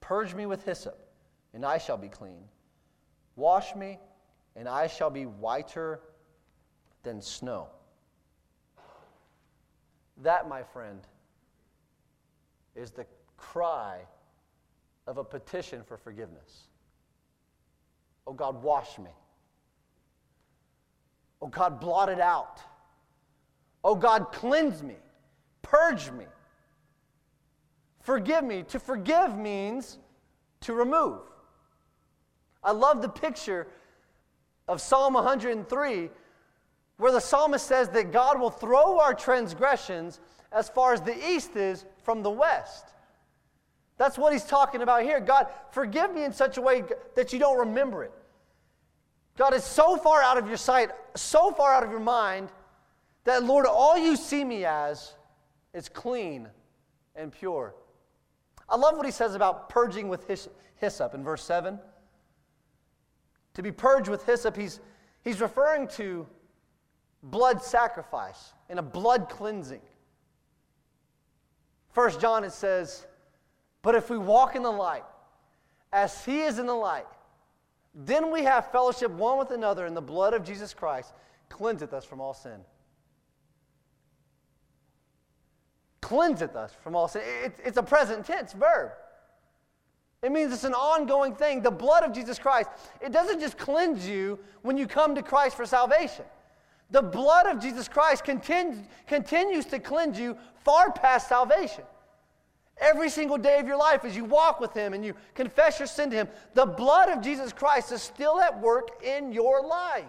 Purge 0.00 0.34
me 0.34 0.46
with 0.46 0.64
hyssop, 0.64 0.98
and 1.54 1.64
I 1.64 1.78
shall 1.78 1.96
be 1.96 2.08
clean. 2.08 2.44
Wash 3.36 3.74
me, 3.74 3.98
and 4.56 4.68
I 4.68 4.86
shall 4.86 5.10
be 5.10 5.26
whiter 5.26 6.00
than 7.02 7.20
snow. 7.20 7.68
That, 10.18 10.48
my 10.48 10.62
friend, 10.62 11.00
is 12.76 12.90
the 12.90 13.06
cry 13.36 14.00
of 15.06 15.18
a 15.18 15.24
petition 15.24 15.82
for 15.82 15.96
forgiveness. 15.96 16.68
Oh 18.26 18.32
God, 18.32 18.62
wash 18.62 18.98
me. 18.98 19.10
Oh 21.42 21.48
God, 21.48 21.80
blot 21.80 22.08
it 22.08 22.20
out. 22.20 22.60
Oh 23.82 23.94
God, 23.94 24.30
cleanse 24.30 24.82
me, 24.82 24.96
purge 25.62 26.10
me, 26.10 26.26
forgive 28.02 28.44
me. 28.44 28.62
To 28.64 28.78
forgive 28.78 29.38
means 29.38 29.98
to 30.60 30.74
remove. 30.74 31.22
I 32.62 32.72
love 32.72 33.02
the 33.02 33.08
picture 33.08 33.66
of 34.68 34.80
Psalm 34.80 35.14
103 35.14 36.10
where 36.98 37.12
the 37.12 37.20
psalmist 37.20 37.66
says 37.66 37.88
that 37.88 38.12
God 38.12 38.38
will 38.38 38.50
throw 38.50 39.00
our 39.00 39.14
transgressions 39.14 40.20
as 40.52 40.68
far 40.68 40.92
as 40.92 41.00
the 41.00 41.16
east 41.30 41.56
is 41.56 41.86
from 42.02 42.22
the 42.22 42.30
west. 42.30 42.88
That's 43.96 44.18
what 44.18 44.32
he's 44.32 44.44
talking 44.44 44.82
about 44.82 45.02
here. 45.02 45.18
God, 45.18 45.46
forgive 45.70 46.14
me 46.14 46.24
in 46.24 46.32
such 46.32 46.58
a 46.58 46.60
way 46.60 46.84
that 47.16 47.32
you 47.32 47.38
don't 47.38 47.58
remember 47.58 48.04
it. 48.04 48.12
God 49.38 49.54
is 49.54 49.64
so 49.64 49.96
far 49.96 50.20
out 50.22 50.36
of 50.36 50.46
your 50.46 50.58
sight, 50.58 50.90
so 51.14 51.50
far 51.52 51.72
out 51.72 51.82
of 51.82 51.90
your 51.90 52.00
mind, 52.00 52.50
that, 53.24 53.44
Lord, 53.44 53.64
all 53.64 53.96
you 53.96 54.16
see 54.16 54.44
me 54.44 54.66
as 54.66 55.14
is 55.72 55.88
clean 55.88 56.48
and 57.16 57.32
pure. 57.32 57.74
I 58.68 58.76
love 58.76 58.96
what 58.96 59.06
he 59.06 59.12
says 59.12 59.34
about 59.34 59.70
purging 59.70 60.08
with 60.08 60.26
hyssop 60.76 61.14
in 61.14 61.24
verse 61.24 61.44
7. 61.44 61.78
To 63.60 63.62
be 63.62 63.72
purged 63.72 64.08
with 64.08 64.24
hyssop, 64.24 64.56
he's, 64.56 64.80
he's 65.22 65.38
referring 65.38 65.86
to 65.88 66.26
blood 67.24 67.62
sacrifice 67.62 68.54
and 68.70 68.78
a 68.78 68.82
blood 68.82 69.28
cleansing. 69.28 69.82
First 71.92 72.22
John, 72.22 72.42
it 72.42 72.52
says, 72.52 73.06
But 73.82 73.94
if 73.94 74.08
we 74.08 74.16
walk 74.16 74.56
in 74.56 74.62
the 74.62 74.70
light, 74.70 75.04
as 75.92 76.24
he 76.24 76.40
is 76.40 76.58
in 76.58 76.64
the 76.64 76.72
light, 76.72 77.04
then 77.94 78.30
we 78.30 78.44
have 78.44 78.72
fellowship 78.72 79.10
one 79.10 79.36
with 79.36 79.50
another, 79.50 79.84
and 79.84 79.94
the 79.94 80.00
blood 80.00 80.32
of 80.32 80.42
Jesus 80.42 80.72
Christ 80.72 81.12
cleanseth 81.50 81.92
us 81.92 82.06
from 82.06 82.18
all 82.18 82.32
sin. 82.32 82.60
Cleanseth 86.00 86.56
us 86.56 86.72
from 86.82 86.96
all 86.96 87.08
sin. 87.08 87.20
It's 87.62 87.76
a 87.76 87.82
present 87.82 88.24
tense 88.24 88.54
verb. 88.54 88.92
It 90.22 90.32
means 90.32 90.52
it's 90.52 90.64
an 90.64 90.74
ongoing 90.74 91.34
thing. 91.34 91.62
The 91.62 91.70
blood 91.70 92.02
of 92.04 92.12
Jesus 92.12 92.38
Christ, 92.38 92.68
it 93.00 93.10
doesn't 93.10 93.40
just 93.40 93.56
cleanse 93.56 94.06
you 94.06 94.38
when 94.62 94.76
you 94.76 94.86
come 94.86 95.14
to 95.14 95.22
Christ 95.22 95.56
for 95.56 95.64
salvation. 95.64 96.24
The 96.90 97.02
blood 97.02 97.46
of 97.46 97.60
Jesus 97.60 97.88
Christ 97.88 98.24
continu- 98.24 98.84
continues 99.06 99.64
to 99.66 99.78
cleanse 99.78 100.18
you 100.18 100.36
far 100.64 100.92
past 100.92 101.28
salvation. 101.28 101.84
Every 102.78 103.08
single 103.10 103.38
day 103.38 103.58
of 103.58 103.66
your 103.66 103.76
life, 103.76 104.04
as 104.04 104.16
you 104.16 104.24
walk 104.24 104.58
with 104.58 104.72
Him 104.74 104.94
and 104.94 105.04
you 105.04 105.14
confess 105.34 105.78
your 105.78 105.86
sin 105.86 106.10
to 106.10 106.16
Him, 106.16 106.28
the 106.54 106.66
blood 106.66 107.10
of 107.10 107.22
Jesus 107.22 107.52
Christ 107.52 107.92
is 107.92 108.02
still 108.02 108.40
at 108.40 108.60
work 108.60 109.02
in 109.04 109.32
your 109.32 109.62
life. 109.66 110.04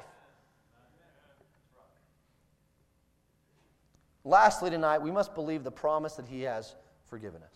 Lastly, 4.24 4.70
tonight, 4.70 5.00
we 5.00 5.12
must 5.12 5.34
believe 5.36 5.64
the 5.64 5.72
promise 5.72 6.14
that 6.14 6.28
He 6.28 6.42
has 6.44 6.76
forgiven 7.10 7.42
us. 7.44 7.51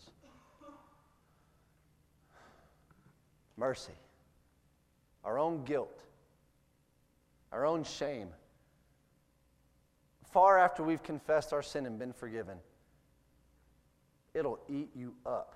Mercy, 3.57 3.93
our 5.23 5.39
own 5.39 5.63
guilt, 5.63 6.03
our 7.51 7.65
own 7.65 7.83
shame. 7.83 8.29
Far 10.31 10.59
after 10.59 10.83
we've 10.83 11.03
confessed 11.03 11.53
our 11.53 11.61
sin 11.61 11.85
and 11.85 11.97
been 11.97 12.13
forgiven 12.13 12.57
it'll 14.35 14.59
eat 14.69 14.89
you 14.93 15.15
up. 15.25 15.55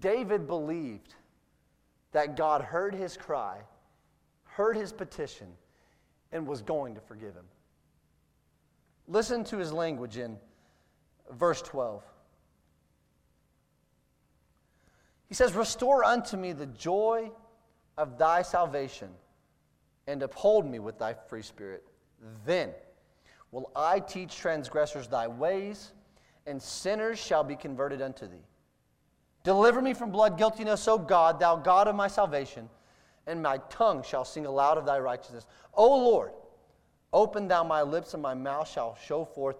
David 0.00 0.46
believed 0.46 1.14
that 2.12 2.36
God 2.36 2.60
heard 2.60 2.94
his 2.94 3.16
cry, 3.16 3.58
heard 4.44 4.76
his 4.76 4.92
petition, 4.92 5.46
and 6.32 6.46
was 6.46 6.60
going 6.60 6.94
to 6.94 7.00
forgive 7.00 7.34
him. 7.34 7.46
Listen 9.06 9.44
to 9.44 9.56
his 9.56 9.72
language 9.72 10.18
in 10.18 10.36
verse 11.30 11.62
12. 11.62 12.02
He 15.28 15.34
says, 15.34 15.54
Restore 15.54 16.04
unto 16.04 16.36
me 16.36 16.52
the 16.52 16.66
joy 16.66 17.30
of 17.96 18.18
thy 18.18 18.42
salvation, 18.42 19.10
and 20.06 20.22
uphold 20.22 20.66
me 20.66 20.78
with 20.78 20.98
thy 20.98 21.14
free 21.14 21.42
spirit. 21.42 21.84
Then 22.46 22.70
will 23.50 23.70
I 23.76 24.00
teach 24.00 24.36
transgressors 24.36 25.08
thy 25.08 25.28
ways, 25.28 25.92
and 26.46 26.60
sinners 26.60 27.18
shall 27.18 27.44
be 27.44 27.56
converted 27.56 28.00
unto 28.00 28.26
thee. 28.26 28.44
Deliver 29.44 29.80
me 29.82 29.94
from 29.94 30.10
blood 30.10 30.38
guiltiness, 30.38 30.88
O 30.88 30.98
God, 30.98 31.38
thou 31.38 31.56
God 31.56 31.88
of 31.88 31.94
my 31.94 32.08
salvation, 32.08 32.68
and 33.26 33.42
my 33.42 33.58
tongue 33.68 34.02
shall 34.02 34.24
sing 34.24 34.46
aloud 34.46 34.78
of 34.78 34.86
thy 34.86 34.98
righteousness. 34.98 35.46
O 35.74 35.96
Lord, 35.96 36.32
open 37.12 37.48
thou 37.48 37.64
my 37.64 37.82
lips, 37.82 38.14
and 38.14 38.22
my 38.22 38.34
mouth 38.34 38.68
shall 38.68 38.96
show 38.96 39.24
forth 39.24 39.56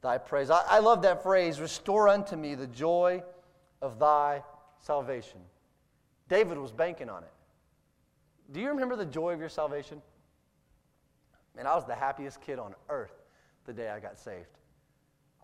thy 0.00 0.18
praise. 0.18 0.50
I, 0.50 0.62
I 0.68 0.78
love 0.78 1.02
that 1.02 1.22
phrase 1.22 1.60
restore 1.60 2.08
unto 2.08 2.36
me 2.36 2.54
the 2.54 2.66
joy 2.66 3.22
of 3.80 3.98
thy 3.98 4.42
salvation. 4.82 5.40
David 6.28 6.58
was 6.58 6.72
banking 6.72 7.08
on 7.08 7.22
it. 7.22 7.32
Do 8.52 8.60
you 8.60 8.68
remember 8.68 8.96
the 8.96 9.06
joy 9.06 9.32
of 9.32 9.40
your 9.40 9.48
salvation? 9.48 10.02
Man, 11.56 11.66
I 11.66 11.74
was 11.74 11.86
the 11.86 11.94
happiest 11.94 12.40
kid 12.40 12.58
on 12.58 12.74
earth 12.88 13.14
the 13.64 13.72
day 13.72 13.88
I 13.88 14.00
got 14.00 14.18
saved. 14.18 14.48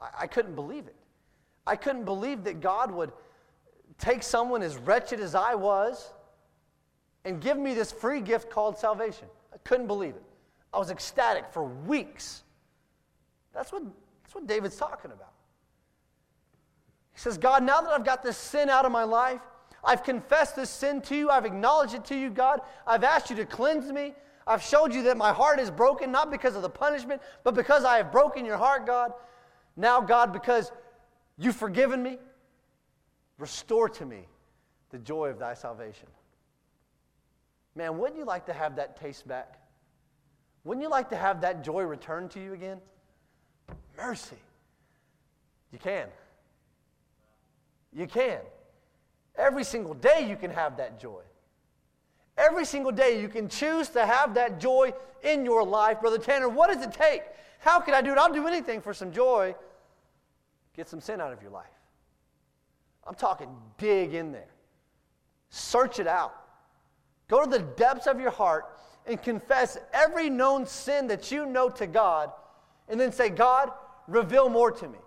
I, 0.01 0.09
I 0.21 0.27
couldn't 0.27 0.55
believe 0.55 0.87
it. 0.87 0.97
I 1.67 1.77
couldn't 1.77 2.05
believe 2.05 2.45
that 2.45 2.61
God 2.61 2.91
would 2.91 3.13
take 3.99 4.23
someone 4.23 4.63
as 4.63 4.77
wretched 4.77 5.21
as 5.21 5.35
I 5.35 5.55
was 5.55 6.13
and 7.25 7.41
give 7.41 7.59
me 7.59 7.75
this 7.75 7.93
free 7.93 8.21
gift 8.21 8.51
called 8.51 8.79
salvation. 8.79 9.29
I 9.53 9.59
couldn't 9.59 9.87
believe 9.87 10.15
it. 10.15 10.23
I 10.73 10.79
was 10.79 10.91
ecstatic 10.91 11.47
for 11.53 11.65
weeks. 11.65 12.43
That's 13.55 13.73
what, 13.73 13.83
that's 14.23 14.35
what 14.35 14.47
David's 14.47 14.77
talking 14.77 15.11
about. 15.11 15.33
He 17.19 17.21
says, 17.21 17.37
God, 17.37 17.65
now 17.65 17.81
that 17.81 17.91
I've 17.91 18.05
got 18.05 18.23
this 18.23 18.37
sin 18.37 18.71
out 18.71 18.85
of 18.85 18.93
my 18.93 19.03
life, 19.03 19.41
I've 19.83 20.05
confessed 20.05 20.55
this 20.55 20.71
sin 20.71 21.01
to 21.03 21.17
you, 21.17 21.31
I've 21.31 21.45
acknowledged 21.45 21.95
it 21.95 22.05
to 22.05 22.17
you, 22.17 22.31
God, 22.31 22.61
I've 22.87 23.03
asked 23.03 23.29
you 23.29 23.35
to 23.35 23.45
cleanse 23.45 23.91
me, 23.91 24.15
I've 24.47 24.63
showed 24.63 24.95
you 24.95 25.03
that 25.03 25.17
my 25.17 25.33
heart 25.33 25.59
is 25.59 25.69
broken, 25.69 26.13
not 26.13 26.31
because 26.31 26.55
of 26.55 26.63
the 26.63 26.71
punishment, 26.71 27.21
but 27.43 27.57
because 27.57 27.85
I 27.85 27.97
have 27.97 28.13
broken 28.13 28.45
your 28.45 28.57
heart, 28.57 28.87
God. 28.87 29.15
Now, 29.77 30.01
God, 30.01 30.33
because 30.33 30.71
you've 31.39 31.57
forgiven 31.57 32.05
me, 32.05 32.19
restore 33.37 33.89
to 33.89 34.07
me 34.07 34.29
the 34.91 34.99
joy 34.99 35.27
of 35.27 35.41
thy 35.41 35.55
salvation. 35.55 36.07
Man, 37.75 37.99
wouldn't 37.99 38.17
you 38.17 38.27
like 38.27 38.47
to 38.47 38.53
have 38.53 38.77
that 38.77 38.97
taste 38.97 39.27
back? 39.27 39.59
Wouldn't 40.63 40.85
you 40.85 40.89
like 40.89 41.09
to 41.09 41.17
have 41.17 41.41
that 41.41 41.65
joy 41.65 41.83
returned 41.83 42.31
to 42.31 42.41
you 42.41 42.53
again? 42.53 42.79
Mercy. 43.97 44.39
You 45.73 45.81
can. 45.81 46.07
You 47.93 48.07
can. 48.07 48.41
Every 49.37 49.65
single 49.65 49.95
day 49.95 50.27
you 50.29 50.37
can 50.37 50.51
have 50.51 50.77
that 50.77 51.01
joy. 51.01 51.23
every 52.39 52.65
single 52.65 52.93
day 52.93 53.21
you 53.21 53.29
can 53.29 53.49
choose 53.49 53.89
to 53.91 54.07
have 54.07 54.35
that 54.35 54.61
joy 54.61 54.93
in 55.23 55.45
your 55.45 55.65
life. 55.65 56.01
Brother 56.01 56.19
Tanner, 56.19 56.49
what 56.49 56.73
does 56.73 56.83
it 56.83 56.93
take? 56.93 57.23
How 57.59 57.81
can 57.81 57.95
I 57.95 58.01
do 58.01 58.13
it? 58.13 58.19
I'll 58.19 58.33
do 58.33 58.47
anything 58.47 58.81
for 58.81 58.95
some 58.95 59.13
joy. 59.13 59.55
Get 60.77 60.89
some 60.89 61.01
sin 61.01 61.21
out 61.21 61.33
of 61.33 61.43
your 61.43 61.51
life. 61.51 61.67
I'm 63.07 63.17
talking 63.17 63.49
dig 63.77 64.15
in 64.15 64.33
there. 64.33 64.55
Search 65.51 65.99
it 65.99 66.07
out. 66.07 66.35
Go 67.27 67.45
to 67.45 67.51
the 67.51 67.59
depths 67.59 68.07
of 68.07 68.21
your 68.21 68.31
heart 68.31 68.79
and 69.07 69.21
confess 69.21 69.79
every 69.93 70.31
known 70.31 70.67
sin 70.67 71.09
that 71.09 71.33
you 71.33 71.47
know 71.47 71.69
to 71.71 71.87
God, 71.87 72.31
and 72.89 73.01
then 73.01 73.11
say, 73.11 73.31
God, 73.31 73.71
reveal 74.07 74.49
more 74.51 74.71
to 74.71 74.89
me. 74.89 74.99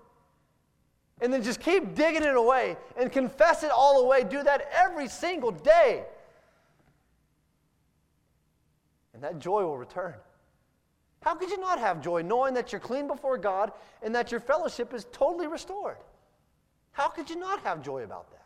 And 1.21 1.31
then 1.31 1.43
just 1.43 1.59
keep 1.59 1.93
digging 1.93 2.23
it 2.23 2.35
away 2.35 2.77
and 2.97 3.11
confess 3.11 3.63
it 3.63 3.71
all 3.71 4.01
away. 4.01 4.23
Do 4.23 4.41
that 4.43 4.67
every 4.73 5.07
single 5.07 5.51
day. 5.51 6.03
And 9.13 9.23
that 9.23 9.39
joy 9.39 9.63
will 9.63 9.77
return. 9.77 10.15
How 11.21 11.35
could 11.35 11.51
you 11.51 11.59
not 11.59 11.79
have 11.79 12.01
joy 12.01 12.23
knowing 12.23 12.55
that 12.55 12.71
you're 12.71 12.81
clean 12.81 13.07
before 13.07 13.37
God 13.37 13.71
and 14.01 14.15
that 14.15 14.31
your 14.31 14.39
fellowship 14.39 14.93
is 14.93 15.05
totally 15.11 15.45
restored? 15.45 15.97
How 16.91 17.07
could 17.07 17.29
you 17.29 17.37
not 17.37 17.61
have 17.61 17.83
joy 17.83 18.03
about 18.03 18.31
that? 18.31 18.45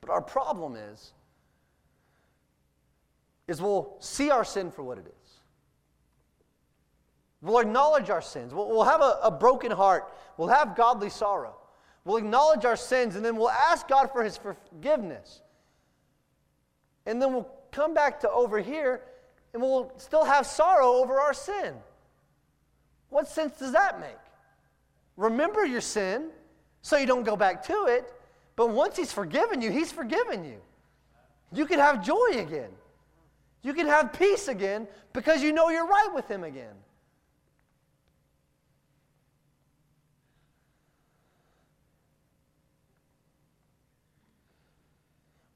But 0.00 0.10
our 0.10 0.20
problem 0.20 0.76
is 0.76 1.12
is 3.46 3.60
we'll 3.60 3.96
see 4.00 4.30
our 4.30 4.44
sin 4.44 4.70
for 4.70 4.82
what 4.82 4.98
it 4.98 5.06
is. 5.06 5.23
We'll 7.44 7.58
acknowledge 7.58 8.08
our 8.08 8.22
sins. 8.22 8.54
We'll, 8.54 8.68
we'll 8.68 8.84
have 8.84 9.02
a, 9.02 9.18
a 9.22 9.30
broken 9.30 9.70
heart. 9.70 10.10
We'll 10.38 10.48
have 10.48 10.74
godly 10.74 11.10
sorrow. 11.10 11.54
We'll 12.06 12.16
acknowledge 12.16 12.64
our 12.64 12.76
sins 12.76 13.16
and 13.16 13.24
then 13.24 13.36
we'll 13.36 13.50
ask 13.50 13.86
God 13.86 14.10
for 14.12 14.24
His 14.24 14.38
forgiveness. 14.38 15.42
And 17.04 17.20
then 17.20 17.34
we'll 17.34 17.50
come 17.70 17.92
back 17.92 18.20
to 18.20 18.30
over 18.30 18.60
here 18.60 19.02
and 19.52 19.62
we'll 19.62 19.92
still 19.98 20.24
have 20.24 20.46
sorrow 20.46 20.94
over 20.94 21.20
our 21.20 21.34
sin. 21.34 21.74
What 23.10 23.28
sense 23.28 23.58
does 23.58 23.72
that 23.72 24.00
make? 24.00 24.16
Remember 25.18 25.66
your 25.66 25.82
sin 25.82 26.30
so 26.80 26.96
you 26.96 27.06
don't 27.06 27.24
go 27.24 27.36
back 27.36 27.62
to 27.66 27.84
it, 27.88 28.10
but 28.56 28.70
once 28.70 28.96
He's 28.96 29.12
forgiven 29.12 29.60
you, 29.60 29.70
He's 29.70 29.92
forgiven 29.92 30.44
you. 30.44 30.60
You 31.52 31.66
can 31.66 31.78
have 31.78 32.02
joy 32.02 32.38
again. 32.38 32.70
You 33.62 33.74
can 33.74 33.86
have 33.86 34.14
peace 34.14 34.48
again 34.48 34.88
because 35.12 35.42
you 35.42 35.52
know 35.52 35.68
you're 35.68 35.86
right 35.86 36.10
with 36.14 36.26
Him 36.26 36.42
again. 36.42 36.74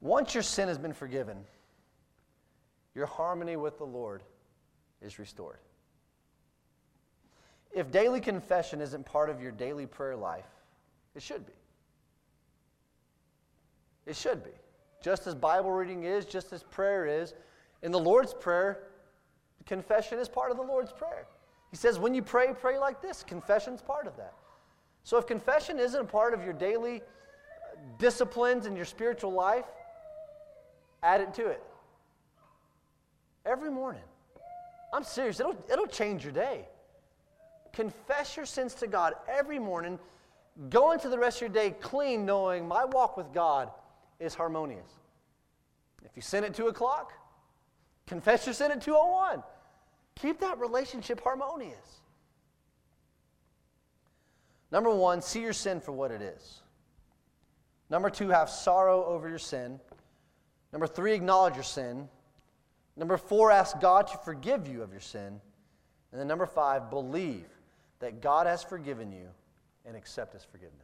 Once 0.01 0.33
your 0.33 0.43
sin 0.43 0.67
has 0.67 0.77
been 0.77 0.93
forgiven, 0.93 1.37
your 2.95 3.05
harmony 3.05 3.57
with 3.57 3.77
the 3.77 3.85
Lord 3.85 4.23
is 5.01 5.19
restored. 5.19 5.59
If 7.71 7.91
daily 7.91 8.19
confession 8.19 8.81
isn't 8.81 9.05
part 9.05 9.29
of 9.29 9.41
your 9.41 9.51
daily 9.51 9.85
prayer 9.85 10.15
life, 10.15 10.47
it 11.15 11.21
should 11.21 11.45
be. 11.45 11.53
It 14.05 14.15
should 14.15 14.43
be. 14.43 14.51
Just 15.01 15.27
as 15.27 15.35
Bible 15.35 15.71
reading 15.71 16.03
is, 16.03 16.25
just 16.25 16.51
as 16.51 16.63
prayer 16.63 17.05
is. 17.05 17.33
In 17.83 17.91
the 17.91 17.99
Lord's 17.99 18.33
Prayer, 18.33 18.87
confession 19.65 20.19
is 20.19 20.27
part 20.27 20.51
of 20.51 20.57
the 20.57 20.63
Lord's 20.63 20.91
Prayer. 20.91 21.27
He 21.71 21.77
says, 21.77 21.99
when 21.99 22.13
you 22.13 22.21
pray, 22.21 22.53
pray 22.59 22.79
like 22.79 23.01
this. 23.01 23.23
Confession's 23.23 23.81
part 23.81 24.07
of 24.07 24.17
that. 24.17 24.33
So 25.03 25.17
if 25.17 25.27
confession 25.27 25.79
isn't 25.79 26.01
a 26.01 26.05
part 26.05 26.33
of 26.33 26.43
your 26.43 26.53
daily 26.53 27.01
disciplines 27.97 28.65
in 28.65 28.75
your 28.75 28.85
spiritual 28.85 29.31
life, 29.31 29.65
add 31.03 31.21
it 31.21 31.33
to 31.35 31.47
it. 31.47 31.63
Every 33.45 33.71
morning. 33.71 34.01
I'm 34.93 35.03
serious, 35.03 35.39
it'll, 35.39 35.55
it'll 35.71 35.87
change 35.87 36.23
your 36.23 36.33
day. 36.33 36.65
Confess 37.73 38.35
your 38.35 38.45
sins 38.45 38.73
to 38.75 38.87
God 38.87 39.13
every 39.27 39.59
morning. 39.59 39.99
Go 40.69 40.91
into 40.91 41.09
the 41.09 41.17
rest 41.19 41.37
of 41.37 41.41
your 41.41 41.49
day 41.49 41.75
clean, 41.79 42.25
knowing 42.25 42.67
my 42.67 42.85
walk 42.85 43.15
with 43.15 43.31
God 43.33 43.69
is 44.19 44.33
harmonious. 44.33 44.89
If 46.03 46.11
you 46.15 46.21
sin 46.21 46.43
at 46.43 46.53
2 46.53 46.67
o'clock, 46.67 47.13
confess 48.07 48.45
your 48.45 48.53
sin 48.53 48.71
at 48.71 48.81
201. 48.81 49.43
Keep 50.15 50.39
that 50.39 50.59
relationship 50.59 51.21
harmonious. 51.21 52.01
Number 54.71 54.93
one, 54.93 55.21
see 55.21 55.41
your 55.41 55.53
sin 55.53 55.79
for 55.79 55.91
what 55.91 56.11
it 56.11 56.21
is. 56.21 56.61
Number 57.89 58.09
two, 58.09 58.29
have 58.29 58.49
sorrow 58.49 59.03
over 59.05 59.27
your 59.27 59.39
sin. 59.39 59.79
Number 60.71 60.87
three, 60.87 61.13
acknowledge 61.13 61.55
your 61.55 61.63
sin. 61.63 62.07
Number 62.95 63.17
four, 63.17 63.51
ask 63.51 63.79
God 63.79 64.07
to 64.07 64.17
forgive 64.17 64.67
you 64.67 64.83
of 64.83 64.91
your 64.91 65.01
sin. 65.01 65.41
And 66.11 66.19
then 66.19 66.27
number 66.27 66.45
five, 66.45 66.89
believe 66.89 67.47
that 67.99 68.21
God 68.21 68.47
has 68.47 68.63
forgiven 68.63 69.11
you 69.11 69.27
and 69.85 69.95
accept 69.95 70.33
his 70.33 70.43
forgiveness. 70.43 70.75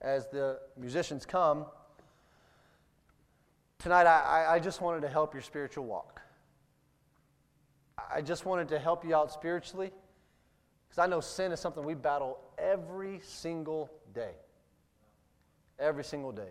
As 0.00 0.26
the 0.28 0.58
musicians 0.76 1.24
come, 1.24 1.64
tonight 3.78 4.06
I, 4.06 4.46
I 4.54 4.58
just 4.58 4.80
wanted 4.80 5.02
to 5.02 5.08
help 5.08 5.32
your 5.32 5.42
spiritual 5.42 5.84
walk. 5.84 6.20
I 8.12 8.20
just 8.20 8.44
wanted 8.44 8.68
to 8.68 8.78
help 8.78 9.04
you 9.04 9.14
out 9.14 9.30
spiritually 9.32 9.92
because 10.88 10.98
I 10.98 11.06
know 11.06 11.20
sin 11.20 11.52
is 11.52 11.60
something 11.60 11.84
we 11.84 11.94
battle 11.94 12.38
every 12.58 13.20
single 13.22 13.90
day. 14.12 14.32
Every 15.78 16.04
single 16.04 16.32
day. 16.32 16.50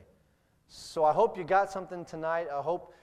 So 0.73 1.03
I 1.03 1.11
hope 1.11 1.37
you 1.37 1.43
got 1.43 1.69
something 1.69 2.05
tonight. 2.05 2.47
I 2.49 2.61
hope 2.61 2.93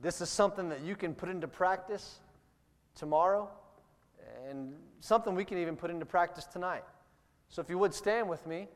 this 0.00 0.20
is 0.20 0.28
something 0.28 0.68
that 0.68 0.80
you 0.82 0.94
can 0.94 1.12
put 1.12 1.28
into 1.28 1.48
practice 1.48 2.20
tomorrow 2.94 3.50
and 4.48 4.74
something 5.00 5.34
we 5.34 5.44
can 5.44 5.58
even 5.58 5.74
put 5.74 5.90
into 5.90 6.06
practice 6.06 6.44
tonight. 6.44 6.84
So 7.48 7.60
if 7.60 7.68
you 7.68 7.78
would 7.78 7.92
stand 7.92 8.28
with 8.28 8.46
me. 8.46 8.68